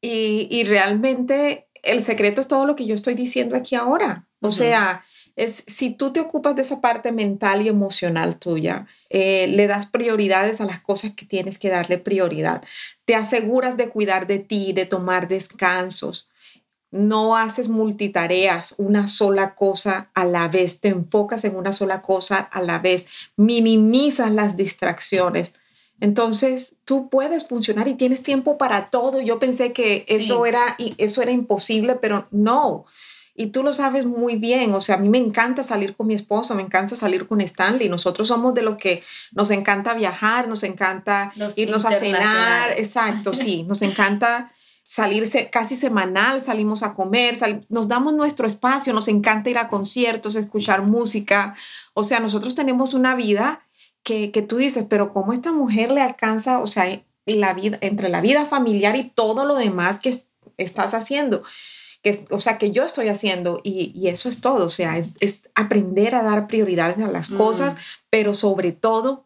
Y, 0.00 0.48
y, 0.50 0.64
realmente 0.64 1.68
el 1.82 2.00
secreto 2.00 2.40
es 2.40 2.48
todo 2.48 2.64
lo 2.64 2.74
que 2.74 2.86
yo 2.86 2.94
estoy 2.94 3.14
diciendo 3.14 3.54
aquí 3.54 3.74
ahora. 3.74 4.26
O 4.40 4.50
sea, 4.50 5.04
es 5.36 5.64
si 5.66 5.90
tú 5.90 6.12
te 6.12 6.20
ocupas 6.20 6.56
de 6.56 6.62
esa 6.62 6.80
parte 6.80 7.12
mental 7.12 7.62
y 7.62 7.68
emocional 7.68 8.38
tuya, 8.38 8.86
eh, 9.08 9.46
le 9.48 9.66
das 9.66 9.86
prioridades 9.86 10.60
a 10.60 10.64
las 10.64 10.80
cosas 10.80 11.14
que 11.14 11.26
tienes 11.26 11.58
que 11.58 11.68
darle 11.68 11.98
prioridad, 11.98 12.62
te 13.04 13.14
aseguras 13.14 13.76
de 13.76 13.88
cuidar 13.88 14.26
de 14.26 14.38
ti, 14.38 14.72
de 14.72 14.86
tomar 14.86 15.28
descansos, 15.28 16.29
no 16.90 17.36
haces 17.36 17.68
multitareas, 17.68 18.74
una 18.78 19.06
sola 19.06 19.54
cosa 19.54 20.10
a 20.14 20.24
la 20.24 20.48
vez, 20.48 20.80
te 20.80 20.88
enfocas 20.88 21.44
en 21.44 21.56
una 21.56 21.72
sola 21.72 22.02
cosa 22.02 22.38
a 22.38 22.62
la 22.62 22.78
vez, 22.78 23.06
minimizas 23.36 24.32
las 24.32 24.56
distracciones. 24.56 25.54
Entonces, 26.00 26.76
tú 26.84 27.08
puedes 27.10 27.46
funcionar 27.46 27.86
y 27.86 27.94
tienes 27.94 28.22
tiempo 28.22 28.56
para 28.56 28.88
todo. 28.90 29.20
Yo 29.20 29.38
pensé 29.38 29.72
que 29.72 30.04
eso, 30.08 30.46
era, 30.46 30.76
eso 30.96 31.20
era 31.22 31.30
imposible, 31.30 31.94
pero 31.96 32.26
no. 32.30 32.86
Y 33.34 33.48
tú 33.48 33.62
lo 33.62 33.72
sabes 33.74 34.06
muy 34.06 34.36
bien. 34.36 34.74
O 34.74 34.80
sea, 34.80 34.96
a 34.96 34.98
mí 34.98 35.10
me 35.10 35.18
encanta 35.18 35.62
salir 35.62 35.94
con 35.94 36.06
mi 36.06 36.14
esposo, 36.14 36.54
me 36.54 36.62
encanta 36.62 36.96
salir 36.96 37.26
con 37.28 37.42
Stanley. 37.42 37.90
Nosotros 37.90 38.28
somos 38.28 38.54
de 38.54 38.62
los 38.62 38.76
que 38.76 39.02
nos 39.32 39.50
encanta 39.50 39.94
viajar, 39.94 40.48
nos 40.48 40.62
encanta 40.62 41.32
irnos 41.56 41.84
a 41.84 41.92
cenar. 41.92 42.72
Exacto, 42.78 43.34
sí, 43.34 43.62
nos 43.64 43.82
encanta 43.82 44.52
salirse 44.90 45.50
casi 45.50 45.76
semanal, 45.76 46.40
salimos 46.40 46.82
a 46.82 46.94
comer, 46.94 47.38
nos 47.68 47.86
damos 47.86 48.12
nuestro 48.12 48.48
espacio, 48.48 48.92
nos 48.92 49.06
encanta 49.06 49.48
ir 49.48 49.56
a 49.56 49.68
conciertos, 49.68 50.34
escuchar 50.34 50.82
música. 50.82 51.54
O 51.94 52.02
sea, 52.02 52.18
nosotros 52.18 52.56
tenemos 52.56 52.92
una 52.92 53.14
vida 53.14 53.64
que, 54.02 54.32
que 54.32 54.42
tú 54.42 54.56
dices, 54.56 54.86
pero 54.90 55.12
¿cómo 55.12 55.32
esta 55.32 55.52
mujer 55.52 55.92
le 55.92 56.00
alcanza, 56.00 56.58
o 56.58 56.66
sea, 56.66 57.04
la 57.24 57.54
vida, 57.54 57.78
entre 57.82 58.08
la 58.08 58.20
vida 58.20 58.46
familiar 58.46 58.96
y 58.96 59.04
todo 59.04 59.44
lo 59.44 59.54
demás 59.54 60.00
que 60.00 60.12
estás 60.56 60.92
haciendo? 60.92 61.44
Que, 62.02 62.26
o 62.30 62.40
sea, 62.40 62.58
que 62.58 62.72
yo 62.72 62.82
estoy 62.82 63.10
haciendo 63.10 63.60
y, 63.62 63.92
y 63.94 64.08
eso 64.08 64.28
es 64.28 64.40
todo, 64.40 64.66
o 64.66 64.70
sea, 64.70 64.98
es, 64.98 65.12
es, 65.20 65.50
aprender 65.54 66.16
a 66.16 66.24
dar 66.24 66.48
prioridades 66.48 66.98
a 66.98 67.12
las 67.12 67.28
cosas, 67.28 67.74
mm. 67.74 67.76
pero 68.10 68.34
sobre 68.34 68.72
todo 68.72 69.22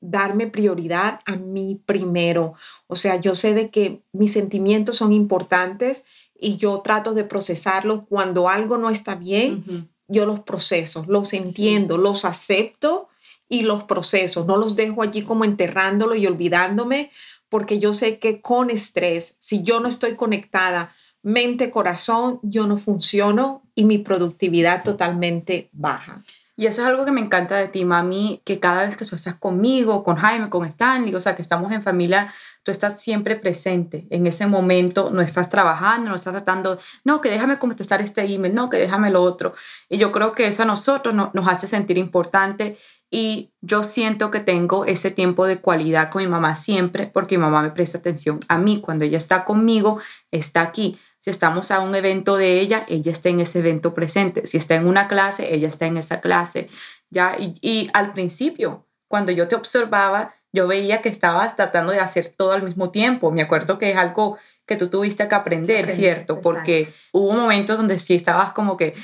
darme 0.00 0.46
prioridad 0.46 1.20
a 1.24 1.36
mí 1.36 1.80
primero. 1.84 2.54
O 2.86 2.96
sea, 2.96 3.16
yo 3.16 3.34
sé 3.34 3.54
de 3.54 3.70
que 3.70 4.02
mis 4.12 4.32
sentimientos 4.32 4.96
son 4.96 5.12
importantes 5.12 6.04
y 6.34 6.56
yo 6.56 6.80
trato 6.80 7.14
de 7.14 7.24
procesarlos. 7.24 8.02
Cuando 8.08 8.48
algo 8.48 8.78
no 8.78 8.90
está 8.90 9.14
bien, 9.14 9.90
yo 10.06 10.26
los 10.26 10.40
proceso, 10.40 11.04
los 11.08 11.32
entiendo, 11.32 11.98
los 11.98 12.24
acepto 12.24 13.08
y 13.48 13.62
los 13.62 13.84
proceso. 13.84 14.44
No 14.44 14.56
los 14.56 14.76
dejo 14.76 15.02
allí 15.02 15.22
como 15.22 15.44
enterrándolo 15.44 16.14
y 16.14 16.26
olvidándome, 16.26 17.10
porque 17.48 17.78
yo 17.78 17.94
sé 17.94 18.18
que 18.18 18.40
con 18.40 18.70
estrés, 18.70 19.36
si 19.40 19.62
yo 19.62 19.80
no 19.80 19.88
estoy 19.88 20.14
conectada 20.14 20.94
mente, 21.22 21.70
corazón, 21.70 22.40
yo 22.42 22.66
no 22.66 22.78
funciono 22.78 23.62
y 23.74 23.84
mi 23.84 23.98
productividad 23.98 24.82
totalmente 24.82 25.68
baja. 25.72 26.22
Y 26.58 26.66
eso 26.66 26.82
es 26.82 26.88
algo 26.88 27.04
que 27.04 27.12
me 27.12 27.20
encanta 27.20 27.54
de 27.54 27.68
ti, 27.68 27.84
mami, 27.84 28.42
que 28.44 28.58
cada 28.58 28.82
vez 28.82 28.96
que 28.96 29.04
tú 29.04 29.14
estás 29.14 29.36
conmigo, 29.36 30.02
con 30.02 30.16
Jaime, 30.16 30.50
con 30.50 30.64
Stanley, 30.64 31.14
o 31.14 31.20
sea, 31.20 31.36
que 31.36 31.42
estamos 31.42 31.70
en 31.70 31.84
familia, 31.84 32.32
tú 32.64 32.72
estás 32.72 33.00
siempre 33.00 33.36
presente 33.36 34.08
en 34.10 34.26
ese 34.26 34.48
momento, 34.48 35.10
no 35.12 35.22
estás 35.22 35.50
trabajando, 35.50 36.10
no 36.10 36.16
estás 36.16 36.32
tratando, 36.32 36.80
no, 37.04 37.20
que 37.20 37.30
déjame 37.30 37.60
contestar 37.60 38.02
este 38.02 38.22
email, 38.22 38.56
no, 38.56 38.70
que 38.70 38.76
déjame 38.76 39.12
lo 39.12 39.22
otro. 39.22 39.54
Y 39.88 39.98
yo 39.98 40.10
creo 40.10 40.32
que 40.32 40.48
eso 40.48 40.64
a 40.64 40.66
nosotros 40.66 41.14
nos 41.14 41.46
hace 41.46 41.68
sentir 41.68 41.96
importante 41.96 42.76
y 43.08 43.52
yo 43.60 43.84
siento 43.84 44.32
que 44.32 44.40
tengo 44.40 44.84
ese 44.84 45.12
tiempo 45.12 45.46
de 45.46 45.60
cualidad 45.60 46.10
con 46.10 46.22
mi 46.22 46.28
mamá 46.28 46.56
siempre 46.56 47.06
porque 47.06 47.38
mi 47.38 47.42
mamá 47.42 47.62
me 47.62 47.70
presta 47.70 47.98
atención 47.98 48.40
a 48.48 48.58
mí. 48.58 48.80
Cuando 48.80 49.04
ella 49.04 49.16
está 49.16 49.44
conmigo, 49.44 50.00
está 50.32 50.60
aquí. 50.60 50.98
Si 51.20 51.30
estamos 51.30 51.70
a 51.70 51.80
un 51.80 51.94
evento 51.94 52.36
de 52.36 52.60
ella, 52.60 52.84
ella 52.88 53.12
está 53.12 53.28
en 53.28 53.40
ese 53.40 53.58
evento 53.58 53.92
presente. 53.92 54.46
Si 54.46 54.56
está 54.56 54.76
en 54.76 54.86
una 54.86 55.08
clase, 55.08 55.54
ella 55.54 55.68
está 55.68 55.86
en 55.86 55.96
esa 55.96 56.20
clase. 56.20 56.68
¿ya? 57.10 57.36
Y, 57.38 57.90
al 57.92 58.12
principio, 58.12 58.86
cuando 59.08 59.32
yo 59.32 59.48
te 59.48 59.56
observaba, 59.56 60.34
yo 60.52 60.66
veía 60.66 61.02
que 61.02 61.08
estabas 61.08 61.56
tratando 61.56 61.92
de 61.92 62.00
hacer 62.00 62.32
todo 62.36 62.52
al 62.52 62.62
mismo 62.62 62.90
tiempo. 62.90 63.30
Me 63.30 63.42
acuerdo 63.42 63.78
que 63.78 63.90
es 63.90 63.96
algo 63.96 64.38
que 64.64 64.76
tú 64.76 64.88
tuviste 64.88 65.28
que 65.28 65.34
aprender, 65.34 65.90
¿cierto? 65.90 66.40
Porque 66.40 66.92
hubo 67.12 67.32
momentos 67.32 67.76
donde 67.76 67.98
sí 67.98 68.14
estabas 68.14 68.52
como 68.52 68.76
que, 68.76 68.94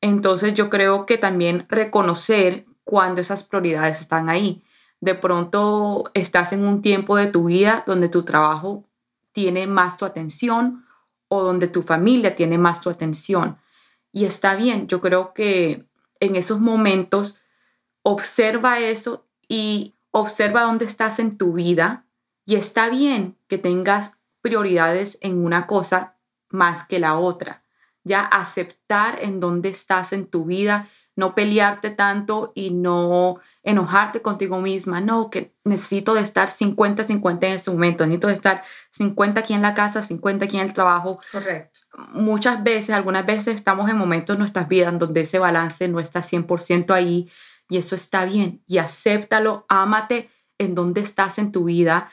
Entonces 0.00 0.54
yo 0.54 0.70
creo 0.70 1.06
que 1.06 1.18
también 1.18 1.66
reconocer 1.68 2.66
cuando 2.84 3.20
esas 3.20 3.44
prioridades 3.44 4.00
están 4.00 4.28
ahí. 4.28 4.62
De 5.00 5.14
pronto 5.14 6.10
estás 6.14 6.52
en 6.52 6.66
un 6.66 6.82
tiempo 6.82 7.16
de 7.16 7.28
tu 7.28 7.44
vida 7.44 7.84
donde 7.86 8.08
tu 8.08 8.24
trabajo 8.24 8.84
tiene 9.32 9.66
más 9.66 9.96
tu 9.96 10.04
atención 10.04 10.84
o 11.28 11.42
donde 11.42 11.68
tu 11.68 11.82
familia 11.82 12.34
tiene 12.34 12.58
más 12.58 12.80
tu 12.80 12.90
atención. 12.90 13.58
Y 14.12 14.24
está 14.24 14.54
bien, 14.54 14.88
yo 14.88 15.00
creo 15.00 15.34
que 15.34 15.86
en 16.20 16.36
esos 16.36 16.60
momentos, 16.60 17.40
observa 18.02 18.80
eso 18.80 19.26
y 19.48 19.94
observa 20.10 20.62
dónde 20.62 20.84
estás 20.84 21.18
en 21.18 21.36
tu 21.36 21.52
vida 21.52 22.06
y 22.46 22.54
está 22.56 22.88
bien 22.88 23.36
que 23.48 23.58
tengas 23.58 24.14
prioridades 24.40 25.18
en 25.20 25.44
una 25.44 25.66
cosa 25.66 26.16
más 26.50 26.84
que 26.84 26.98
la 26.98 27.16
otra. 27.16 27.62
Ya 28.04 28.20
aceptar 28.20 29.18
en 29.22 29.38
dónde 29.38 29.68
estás 29.68 30.12
en 30.12 30.26
tu 30.26 30.46
vida, 30.46 30.86
no 31.14 31.34
pelearte 31.34 31.90
tanto 31.90 32.52
y 32.54 32.70
no 32.70 33.40
enojarte 33.62 34.22
contigo 34.22 34.60
misma. 34.60 35.00
No, 35.00 35.28
que 35.30 35.52
necesito 35.64 36.14
de 36.14 36.22
estar 36.22 36.48
50-50 36.48 37.46
en 37.46 37.52
este 37.52 37.70
momento, 37.70 38.06
necesito 38.06 38.28
de 38.28 38.34
estar 38.34 38.62
50 38.92 39.40
aquí 39.40 39.52
en 39.52 39.62
la 39.62 39.74
casa, 39.74 40.00
50 40.00 40.46
aquí 40.46 40.56
en 40.56 40.62
el 40.62 40.72
trabajo. 40.72 41.20
Correcto. 41.30 41.80
Muchas 42.12 42.62
veces, 42.62 42.90
algunas 42.90 43.26
veces 43.26 43.56
estamos 43.56 43.90
en 43.90 43.98
momentos 43.98 44.34
en 44.34 44.40
nuestras 44.40 44.68
vidas 44.68 44.98
donde 44.98 45.22
ese 45.22 45.38
balance 45.38 45.86
no 45.88 46.00
está 46.00 46.20
100% 46.20 46.92
ahí 46.92 47.28
y 47.68 47.76
eso 47.76 47.94
está 47.94 48.24
bien 48.24 48.62
y 48.66 48.78
acéptalo, 48.78 49.66
ámate 49.68 50.30
en 50.56 50.74
dónde 50.74 51.00
estás 51.02 51.38
en 51.38 51.52
tu 51.52 51.64
vida, 51.64 52.08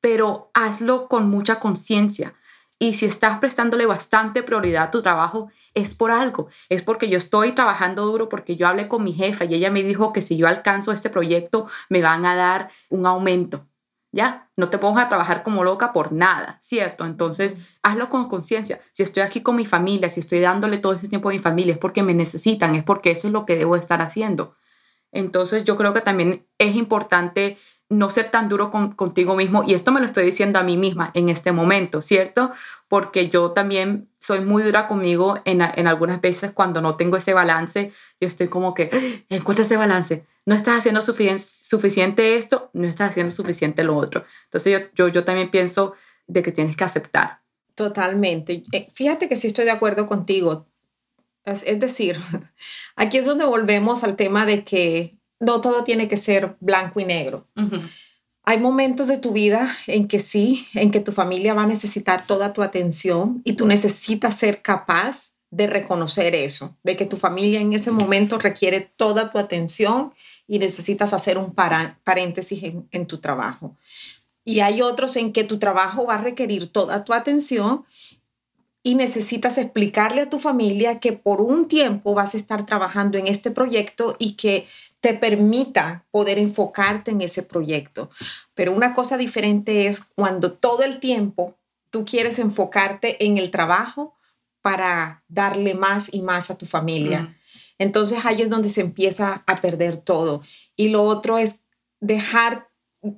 pero 0.00 0.50
hazlo 0.54 1.08
con 1.08 1.28
mucha 1.28 1.60
conciencia 1.60 2.34
y 2.84 2.92
si 2.92 3.06
estás 3.06 3.38
prestándole 3.38 3.86
bastante 3.86 4.42
prioridad 4.42 4.82
a 4.84 4.90
tu 4.90 5.00
trabajo, 5.00 5.50
es 5.72 5.94
por 5.94 6.10
algo. 6.10 6.48
Es 6.68 6.82
porque 6.82 7.08
yo 7.08 7.16
estoy 7.16 7.52
trabajando 7.52 8.04
duro, 8.04 8.28
porque 8.28 8.56
yo 8.56 8.68
hablé 8.68 8.88
con 8.88 9.02
mi 9.02 9.14
jefa 9.14 9.46
y 9.46 9.54
ella 9.54 9.70
me 9.70 9.82
dijo 9.82 10.12
que 10.12 10.20
si 10.20 10.36
yo 10.36 10.46
alcanzo 10.46 10.92
este 10.92 11.08
proyecto, 11.08 11.66
me 11.88 12.02
van 12.02 12.26
a 12.26 12.36
dar 12.36 12.68
un 12.90 13.06
aumento. 13.06 13.66
¿Ya? 14.12 14.50
No 14.58 14.68
te 14.68 14.76
pongas 14.76 15.06
a 15.06 15.08
trabajar 15.08 15.42
como 15.42 15.64
loca 15.64 15.94
por 15.94 16.12
nada, 16.12 16.58
¿cierto? 16.60 17.06
Entonces, 17.06 17.56
hazlo 17.82 18.10
con 18.10 18.28
conciencia. 18.28 18.78
Si 18.92 19.02
estoy 19.02 19.22
aquí 19.22 19.40
con 19.40 19.56
mi 19.56 19.64
familia, 19.64 20.10
si 20.10 20.20
estoy 20.20 20.40
dándole 20.40 20.76
todo 20.76 20.92
ese 20.92 21.08
tiempo 21.08 21.30
a 21.30 21.32
mi 21.32 21.38
familia, 21.38 21.72
es 21.72 21.78
porque 21.78 22.02
me 22.02 22.12
necesitan, 22.12 22.74
es 22.74 22.84
porque 22.84 23.12
eso 23.12 23.28
es 23.28 23.32
lo 23.32 23.46
que 23.46 23.56
debo 23.56 23.76
estar 23.76 24.02
haciendo. 24.02 24.56
Entonces, 25.10 25.64
yo 25.64 25.78
creo 25.78 25.94
que 25.94 26.02
también 26.02 26.46
es 26.58 26.76
importante 26.76 27.56
no 27.88 28.10
ser 28.10 28.30
tan 28.30 28.48
duro 28.48 28.70
contigo 28.70 29.36
mismo. 29.36 29.62
Y 29.66 29.74
esto 29.74 29.92
me 29.92 30.00
lo 30.00 30.06
estoy 30.06 30.24
diciendo 30.24 30.58
a 30.58 30.62
mí 30.62 30.76
misma 30.76 31.10
en 31.14 31.28
este 31.28 31.52
momento, 31.52 32.00
¿cierto? 32.00 32.50
Porque 32.88 33.28
yo 33.28 33.52
también 33.52 34.08
soy 34.18 34.40
muy 34.40 34.62
dura 34.62 34.86
conmigo 34.86 35.36
en, 35.44 35.60
algunas 35.62 36.20
veces 36.20 36.50
cuando 36.52 36.80
no 36.80 36.96
tengo 36.96 37.16
ese 37.16 37.34
balance. 37.34 37.92
Yo 38.20 38.28
estoy 38.28 38.48
como 38.48 38.74
que, 38.74 38.90
¡Ah! 38.92 39.24
encuentra 39.28 39.64
ese 39.64 39.76
balance. 39.76 40.26
No 40.46 40.54
estás 40.54 40.78
haciendo 40.78 41.02
suficiente 41.02 42.36
esto, 42.36 42.70
no 42.72 42.86
estás 42.86 43.10
haciendo 43.10 43.30
suficiente 43.30 43.84
lo 43.84 43.96
otro. 43.96 44.24
Entonces 44.44 44.90
yo, 44.94 45.08
yo, 45.08 45.24
también 45.24 45.50
pienso 45.50 45.94
de 46.26 46.42
que 46.42 46.52
tienes 46.52 46.76
que 46.76 46.84
aceptar. 46.84 47.40
Totalmente. 47.74 48.62
Eh, 48.72 48.88
fíjate 48.92 49.28
que 49.28 49.36
sí 49.36 49.46
estoy 49.46 49.64
de 49.64 49.70
acuerdo 49.70 50.06
contigo. 50.06 50.66
es 51.44 51.78
decir, 51.78 52.18
aquí 52.96 53.18
es 53.18 53.26
donde 53.26 53.44
volvemos 53.44 54.04
al 54.04 54.16
tema 54.16 54.46
de 54.46 54.64
que 54.64 55.18
no 55.40 55.60
todo 55.60 55.84
tiene 55.84 56.08
que 56.08 56.16
ser 56.16 56.56
blanco 56.60 57.00
y 57.00 57.04
negro. 57.04 57.46
Hay 58.42 58.58
momentos 58.58 59.08
de 59.08 59.18
tu 59.18 59.32
vida 59.32 59.74
en 59.86 60.06
que 60.06 60.18
sí, 60.18 60.66
en 60.74 60.90
que 60.90 61.00
tu 61.00 61.12
familia 61.12 61.54
va 61.54 61.62
a 61.62 61.66
necesitar 61.66 62.26
toda 62.26 62.52
tu 62.52 62.62
atención 62.62 63.40
y 63.44 63.54
tú 63.54 63.66
necesitas 63.66 64.36
ser 64.36 64.60
capaz 64.60 65.32
de 65.50 65.66
reconocer 65.66 66.34
eso, 66.34 66.76
de 66.82 66.96
que 66.96 67.06
tu 67.06 67.16
familia 67.16 67.60
en 67.60 67.72
ese 67.72 67.90
momento 67.90 68.38
requiere 68.38 68.80
toda 68.96 69.30
tu 69.30 69.38
atención 69.38 70.12
y 70.46 70.58
necesitas 70.58 71.14
hacer 71.14 71.38
un 71.38 71.54
paréntesis 71.54 72.62
en 72.90 73.06
tu 73.06 73.18
trabajo. 73.18 73.76
Y 74.44 74.60
hay 74.60 74.82
otros 74.82 75.16
en 75.16 75.32
que 75.32 75.44
tu 75.44 75.58
trabajo 75.58 76.06
va 76.06 76.16
a 76.16 76.22
requerir 76.22 76.66
toda 76.66 77.04
tu 77.04 77.14
atención 77.14 77.84
y 78.82 78.96
necesitas 78.96 79.56
explicarle 79.56 80.20
a 80.20 80.30
tu 80.30 80.38
familia 80.38 81.00
que 81.00 81.14
por 81.14 81.40
un 81.40 81.66
tiempo 81.66 82.12
vas 82.12 82.34
a 82.34 82.36
estar 82.36 82.66
trabajando 82.66 83.16
en 83.16 83.26
este 83.26 83.50
proyecto 83.50 84.16
y 84.18 84.32
que 84.32 84.66
te 85.04 85.12
permita 85.12 86.06
poder 86.10 86.38
enfocarte 86.38 87.10
en 87.10 87.20
ese 87.20 87.42
proyecto. 87.42 88.08
Pero 88.54 88.72
una 88.72 88.94
cosa 88.94 89.18
diferente 89.18 89.86
es 89.86 90.00
cuando 90.00 90.54
todo 90.54 90.82
el 90.82 90.98
tiempo 90.98 91.58
tú 91.90 92.06
quieres 92.06 92.38
enfocarte 92.38 93.22
en 93.26 93.36
el 93.36 93.50
trabajo 93.50 94.14
para 94.62 95.22
darle 95.28 95.74
más 95.74 96.08
y 96.14 96.22
más 96.22 96.50
a 96.50 96.56
tu 96.56 96.64
familia. 96.64 97.36
Entonces 97.78 98.24
ahí 98.24 98.40
es 98.40 98.48
donde 98.48 98.70
se 98.70 98.80
empieza 98.80 99.42
a 99.46 99.56
perder 99.56 99.98
todo. 99.98 100.40
Y 100.74 100.88
lo 100.88 101.02
otro 101.02 101.36
es 101.36 101.64
dejar, 102.00 102.70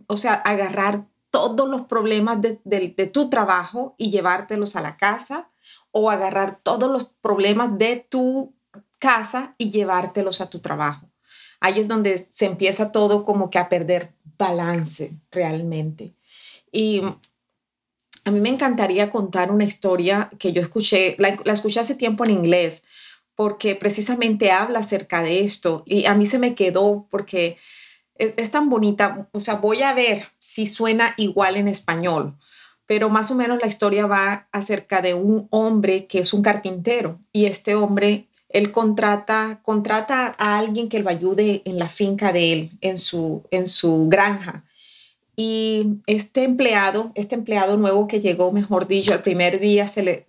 o 0.09 0.17
sea, 0.17 0.35
agarrar 0.35 1.07
todos 1.31 1.69
los 1.69 1.83
problemas 1.83 2.43
de, 2.43 2.59
de, 2.65 3.07
tu 3.07 3.31
trabajo 3.31 3.95
y 3.97 4.11
llevártelos 4.11 4.75
a 4.75 4.81
la 4.81 4.97
casa 4.97 5.51
o 5.93 6.11
agarrar 6.11 6.59
todos 6.61 6.91
los 6.91 7.05
problemas 7.05 7.79
de 7.79 8.05
tu 8.09 8.57
casa 8.99 9.55
y 9.57 9.71
llevártelos 9.71 10.41
a 10.41 10.51
tu 10.51 10.59
trabajo 10.59 11.06
ahí 11.67 11.81
es 11.81 11.89
donde 11.89 12.17
se 12.19 12.47
empieza 12.47 12.93
todo 12.93 13.25
como 13.25 13.51
que 13.51 13.59
a 13.59 13.69
perder 13.69 14.13
balance 14.39 15.13
realmente. 15.31 16.15
Y 16.71 17.03
a 18.25 18.31
mí 18.31 18.41
me 18.41 18.49
encantaría 18.49 19.11
contar 19.11 19.51
una 19.51 19.65
historia 19.65 20.31
que 20.39 20.53
yo 20.53 20.63
escuché, 20.63 21.17
la, 21.19 21.29
escuché 21.53 21.81
hace 21.81 21.95
tiempo 21.95 22.25
en 22.25 22.31
inglés, 22.31 22.85
porque 23.35 23.75
precisamente 23.75 24.51
habla 24.51 24.81
acerca 24.81 25.23
de 25.23 25.41
esto 25.41 25.83
y 25.87 26.07
a 26.07 26.15
mí 26.15 26.27
se 26.27 26.39
me 26.39 26.55
quedó 26.55 27.07
porque 27.11 27.59
es, 28.15 28.33
es, 28.37 28.51
tan 28.51 28.71
bonita, 28.71 29.29
o 29.33 29.41
sea, 29.41 29.55
voy 29.55 29.83
a 29.83 29.93
ver 29.93 30.29
si 30.39 30.67
suena 30.67 31.15
igual 31.19 31.57
en 31.57 31.69
español, 31.69 32.37
pero 32.87 33.11
más 33.11 33.31
o 33.31 33.35
menos 33.35 33.61
la 33.61 33.69
historia 33.69 34.07
va 34.07 34.49
acerca 34.53 35.03
de 35.03 35.15
un 35.15 35.49
hombre 35.51 36.07
que 36.07 36.21
es 36.21 36.33
un 36.33 36.43
carpintero 36.43 37.21
y 37.33 37.45
este 37.45 37.75
hombre 37.75 38.29
él 38.49 38.73
contrata, 38.73 39.61
contrata 39.63 40.35
a 40.39 40.59
alguien 40.59 40.89
que 40.89 41.01
lo 41.01 41.11
ayude 41.11 41.63
en 41.65 41.79
la 41.79 41.89
finca 41.89 42.33
de 42.33 42.53
él, 42.53 42.71
en 42.81 42.99
su, 42.99 43.43
en 43.51 43.67
su 43.67 44.09
granja. 44.09 44.65
Y 45.37 46.01
este 46.07 46.45
empleado, 46.45 47.13
este 47.15 47.35
empleado 47.35 47.77
nuevo 47.77 48.07
que 48.07 48.21
llegó, 48.21 48.53
mejor 48.53 48.87
dicho, 48.87 49.13
el 49.13 49.21
primer 49.21 49.61
día, 49.61 49.87
se 49.89 50.03
le, 50.03 50.27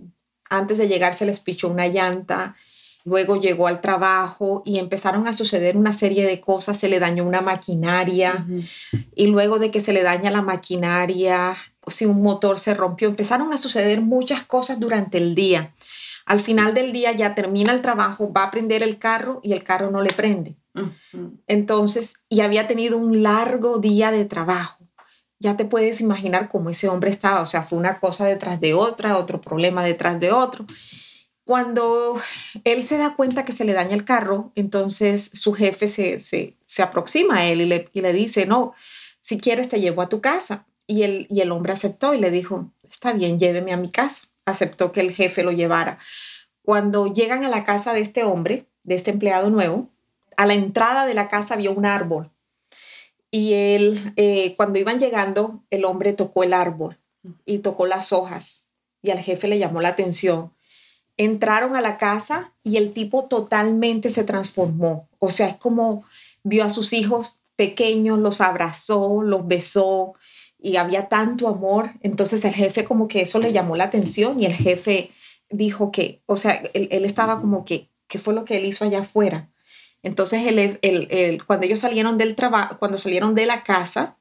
antes 0.49 0.77
de 0.77 0.87
llegar 0.87 1.13
se 1.13 1.25
les 1.25 1.39
pichó 1.39 1.69
una 1.69 1.87
llanta, 1.87 2.55
luego 3.05 3.39
llegó 3.39 3.67
al 3.67 3.79
trabajo 3.79 4.63
y 4.65 4.79
empezaron 4.79 5.27
a 5.27 5.33
suceder 5.33 5.77
una 5.77 5.93
serie 5.93 6.25
de 6.25 6.41
cosas, 6.41 6.77
se 6.77 6.89
le 6.89 6.99
dañó 6.99 7.23
una 7.23 7.39
maquinaria 7.39 8.45
y 9.15 9.27
luego 9.27 9.59
de 9.59 9.71
que 9.71 9.79
se 9.79 9.93
le 9.93 10.03
daña 10.03 10.29
la 10.29 10.41
maquinaria, 10.41 11.55
si 11.87 12.05
un 12.05 12.21
motor 12.21 12.59
se 12.59 12.73
rompió, 12.73 13.07
empezaron 13.07 13.53
a 13.53 13.57
suceder 13.57 14.01
muchas 14.01 14.43
cosas 14.43 14.77
durante 14.77 15.17
el 15.19 15.35
día. 15.35 15.71
Al 16.27 16.41
final 16.41 16.73
del 16.73 16.91
día 16.91 17.13
ya 17.13 17.35
termina 17.35 17.71
el 17.71 17.81
trabajo, 17.81 18.33
va 18.33 18.43
a 18.43 18.51
prender 18.51 18.83
el 18.83 18.99
carro 18.99 19.39
y 19.43 19.53
el 19.53 19.63
carro 19.63 19.91
no 19.91 20.03
le 20.03 20.11
prende. 20.11 20.57
Entonces, 21.47 22.15
y 22.27 22.41
había 22.41 22.67
tenido 22.67 22.97
un 22.97 23.23
largo 23.23 23.79
día 23.79 24.11
de 24.11 24.25
trabajo. 24.25 24.77
Ya 25.39 25.55
te 25.55 25.63
puedes 25.63 26.01
imaginar 26.01 26.49
cómo 26.49 26.69
ese 26.69 26.89
hombre 26.89 27.11
estaba, 27.11 27.41
o 27.41 27.45
sea, 27.45 27.63
fue 27.63 27.79
una 27.79 28.01
cosa 28.01 28.25
detrás 28.25 28.59
de 28.59 28.73
otra, 28.73 29.17
otro 29.17 29.39
problema 29.39 29.85
detrás 29.85 30.19
de 30.19 30.33
otro. 30.33 30.65
Cuando 31.45 32.19
él 32.65 32.83
se 32.83 32.97
da 32.97 33.15
cuenta 33.15 33.45
que 33.45 33.53
se 33.53 33.63
le 33.63 33.71
daña 33.71 33.95
el 33.95 34.03
carro, 34.03 34.51
entonces 34.55 35.31
su 35.33 35.53
jefe 35.53 35.87
se, 35.87 36.19
se, 36.19 36.57
se 36.65 36.83
aproxima 36.83 37.37
a 37.37 37.45
él 37.45 37.61
y 37.61 37.65
le, 37.67 37.89
y 37.93 38.01
le, 38.01 38.11
dice, 38.11 38.45
no, 38.45 38.73
si 39.21 39.37
quieres 39.37 39.69
te 39.69 39.79
llevo 39.79 40.01
a 40.01 40.09
tu 40.09 40.19
casa. 40.19 40.67
Y 40.87 41.03
el, 41.03 41.25
y 41.29 41.39
el 41.39 41.51
hombre 41.51 41.71
aceptó 41.71 42.13
y 42.13 42.19
le 42.19 42.31
dijo, 42.31 42.69
está 42.89 43.13
bien, 43.13 43.39
lléveme 43.39 43.71
a 43.71 43.77
mi 43.77 43.89
casa. 43.89 44.27
Aceptó 44.47 44.91
que 44.91 45.01
el 45.01 45.13
jefe 45.13 45.43
lo 45.43 45.51
llevara. 45.51 45.99
Cuando 46.63 47.13
llegan 47.13 47.43
a 47.43 47.49
la 47.49 47.63
casa 47.63 47.93
de 47.93 48.01
este 48.01 48.23
hombre, 48.23 48.65
de 48.83 48.95
este 48.95 49.11
empleado 49.11 49.49
nuevo, 49.49 49.89
a 50.35 50.45
la 50.45 50.53
entrada 50.53 51.05
de 51.05 51.13
la 51.13 51.29
casa 51.29 51.55
vio 51.55 51.71
un 51.71 51.85
árbol. 51.85 52.31
Y 53.29 53.53
él, 53.53 54.13
eh, 54.15 54.55
cuando 54.55 54.79
iban 54.79 54.99
llegando, 54.99 55.63
el 55.69 55.85
hombre 55.85 56.13
tocó 56.13 56.43
el 56.43 56.53
árbol 56.53 56.97
y 57.45 57.59
tocó 57.59 57.85
las 57.85 58.11
hojas. 58.13 58.65
Y 59.01 59.11
al 59.11 59.19
jefe 59.19 59.47
le 59.47 59.59
llamó 59.59 59.81
la 59.81 59.89
atención 59.89 60.51
entraron 61.17 61.75
a 61.75 61.81
la 61.81 61.97
casa 61.97 62.53
y 62.63 62.77
el 62.77 62.93
tipo 62.93 63.23
totalmente 63.23 64.09
se 64.09 64.23
transformó. 64.23 65.09
O 65.19 65.29
sea, 65.29 65.47
es 65.47 65.55
como 65.55 66.05
vio 66.43 66.63
a 66.63 66.69
sus 66.69 66.93
hijos 66.93 67.41
pequeños, 67.55 68.19
los 68.19 68.39
abrazó, 68.39 69.21
los 69.23 69.47
besó 69.47 70.13
y 70.59 70.77
había 70.77 71.07
tanto 71.07 71.47
amor. 71.47 71.91
Entonces 72.01 72.43
el 72.45 72.53
jefe 72.53 72.83
como 72.83 73.07
que 73.07 73.21
eso 73.21 73.39
le 73.39 73.53
llamó 73.53 73.75
la 73.75 73.85
atención 73.85 74.41
y 74.41 74.45
el 74.45 74.53
jefe 74.53 75.11
dijo 75.49 75.91
que, 75.91 76.21
o 76.25 76.35
sea, 76.35 76.61
él, 76.73 77.05
estaba 77.05 77.39
como 77.39 77.65
que, 77.65 77.89
¿qué 78.07 78.19
fue 78.19 78.33
lo 78.33 78.45
que 78.45 78.57
él 78.57 78.65
hizo 78.65 78.85
allá 78.85 78.99
afuera? 78.99 79.49
Entonces 80.03 80.41
el, 80.45 81.43
cuando 81.45 81.65
ellos 81.65 81.79
salieron 81.79 82.17
del 82.17 82.35
trabajo, 82.35 82.77
cuando 82.79 82.97
salieron 82.97 83.35
de 83.35 83.45
la 83.45 83.63
casa, 83.63 84.17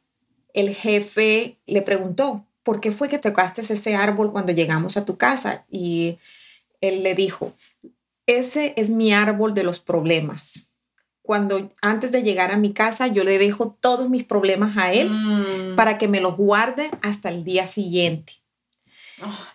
el 0.52 0.74
jefe 0.74 1.58
le 1.66 1.82
preguntó, 1.82 2.46
¿por 2.62 2.80
qué 2.80 2.92
fue 2.92 3.08
que 3.08 3.18
tocaste 3.18 3.60
ese 3.60 3.94
árbol 3.94 4.32
cuando 4.32 4.52
llegamos 4.52 4.96
a 4.96 5.04
tu 5.04 5.16
casa? 5.16 5.66
Y 5.70 6.18
él 6.80 7.02
le 7.02 7.14
dijo, 7.14 7.52
ese 8.26 8.74
es 8.76 8.90
mi 8.90 9.12
árbol 9.12 9.54
de 9.54 9.64
los 9.64 9.78
problemas. 9.78 10.70
Cuando 11.26 11.70
antes 11.82 12.12
de 12.12 12.22
llegar 12.22 12.52
a 12.52 12.56
mi 12.56 12.72
casa, 12.72 13.08
yo 13.08 13.24
le 13.24 13.38
dejo 13.38 13.76
todos 13.80 14.08
mis 14.08 14.24
problemas 14.24 14.76
a 14.76 14.92
él 14.92 15.10
mm. 15.10 15.76
para 15.76 15.98
que 15.98 16.06
me 16.06 16.20
los 16.20 16.36
guarde 16.36 16.90
hasta 17.02 17.28
el 17.28 17.42
día 17.42 17.66
siguiente. 17.66 18.34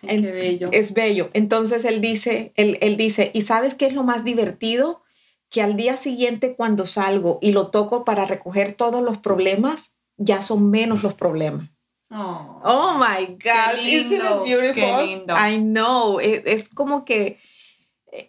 qué 0.06 0.18
bello. 0.20 0.68
Es 0.70 0.92
bello. 0.92 1.30
Entonces 1.32 1.86
él 1.86 2.02
dice, 2.02 2.52
él, 2.56 2.78
él 2.82 2.96
dice, 2.96 3.30
¿y 3.32 3.42
sabes 3.42 3.74
qué 3.74 3.86
es 3.86 3.94
lo 3.94 4.02
más 4.02 4.22
divertido? 4.22 5.02
Que 5.48 5.62
al 5.62 5.76
día 5.76 5.96
siguiente 5.96 6.54
cuando 6.54 6.84
salgo 6.84 7.38
y 7.40 7.52
lo 7.52 7.68
toco 7.68 8.04
para 8.04 8.26
recoger 8.26 8.74
todos 8.74 9.02
los 9.02 9.16
problemas, 9.18 9.92
ya 10.18 10.42
son 10.42 10.70
menos 10.70 11.02
los 11.02 11.14
problemas. 11.14 11.70
Oh, 12.14 12.60
oh 12.62 12.98
my 12.98 13.26
gosh, 13.42 13.86
isn't 13.86 14.20
it 14.20 14.44
beautiful? 14.44 15.06
lindo. 15.06 15.34
I 15.34 15.56
know, 15.56 16.20
es, 16.20 16.42
es, 16.44 16.68
como 16.68 17.06
que 17.06 17.38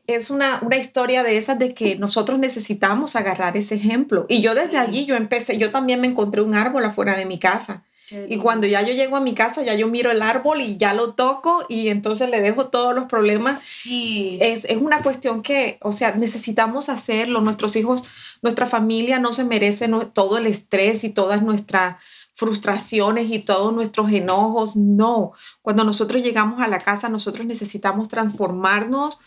es 0.07 0.29
una, 0.29 0.59
una 0.61 0.77
historia 0.77 1.23
de 1.23 1.37
esas 1.37 1.59
de 1.59 1.73
que 1.73 1.95
nosotros 1.97 2.39
necesitamos 2.39 3.15
agarrar 3.15 3.57
ese 3.57 3.75
ejemplo. 3.75 4.25
Y 4.29 4.41
yo 4.41 4.55
desde 4.55 4.77
allí, 4.77 5.05
yo 5.05 5.15
empecé, 5.15 5.57
yo 5.57 5.71
también 5.71 5.99
me 5.99 6.07
encontré 6.07 6.41
un 6.41 6.55
árbol 6.55 6.85
afuera 6.85 7.15
de 7.15 7.25
mi 7.25 7.37
casa. 7.37 7.83
Y 8.29 8.37
cuando 8.37 8.67
ya 8.67 8.81
yo 8.83 8.93
llego 8.93 9.15
a 9.15 9.21
mi 9.21 9.33
casa, 9.33 9.63
ya 9.63 9.73
yo 9.73 9.87
miro 9.87 10.11
el 10.11 10.21
árbol 10.21 10.61
y 10.61 10.77
ya 10.77 10.93
lo 10.93 11.13
toco 11.13 11.65
y 11.67 11.87
entonces 11.87 12.29
le 12.29 12.41
dejo 12.41 12.67
todos 12.67 12.93
los 12.93 13.05
problemas. 13.05 13.63
Sí. 13.63 14.37
Es, 14.39 14.65
es 14.65 14.77
una 14.77 15.01
cuestión 15.01 15.41
que, 15.41 15.79
o 15.81 15.91
sea, 15.91 16.13
necesitamos 16.13 16.89
hacerlo. 16.89 17.41
Nuestros 17.41 17.75
hijos, 17.75 18.03
nuestra 18.43 18.67
familia 18.67 19.17
no 19.17 19.31
se 19.31 19.45
merece 19.45 19.89
todo 20.13 20.37
el 20.37 20.45
estrés 20.45 21.03
y 21.03 21.09
todas 21.09 21.41
nuestras 21.41 21.95
frustraciones 22.35 23.31
y 23.31 23.39
todos 23.39 23.73
nuestros 23.73 24.11
enojos. 24.11 24.75
No, 24.75 25.31
cuando 25.63 25.83
nosotros 25.83 26.21
llegamos 26.21 26.61
a 26.61 26.67
la 26.67 26.79
casa, 26.79 27.09
nosotros 27.09 27.47
necesitamos 27.47 28.09
transformarnos 28.09 29.19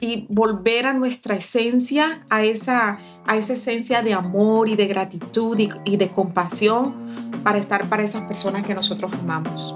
y 0.00 0.26
volver 0.28 0.86
a 0.86 0.94
nuestra 0.94 1.34
esencia, 1.34 2.24
a 2.30 2.44
esa, 2.44 2.98
a 3.26 3.36
esa 3.36 3.54
esencia 3.54 4.02
de 4.02 4.14
amor 4.14 4.68
y 4.68 4.76
de 4.76 4.86
gratitud 4.86 5.58
y, 5.58 5.68
y 5.84 5.96
de 5.96 6.10
compasión 6.10 7.42
para 7.42 7.58
estar 7.58 7.88
para 7.88 8.04
esas 8.04 8.22
personas 8.22 8.64
que 8.64 8.74
nosotros 8.74 9.12
amamos. 9.12 9.74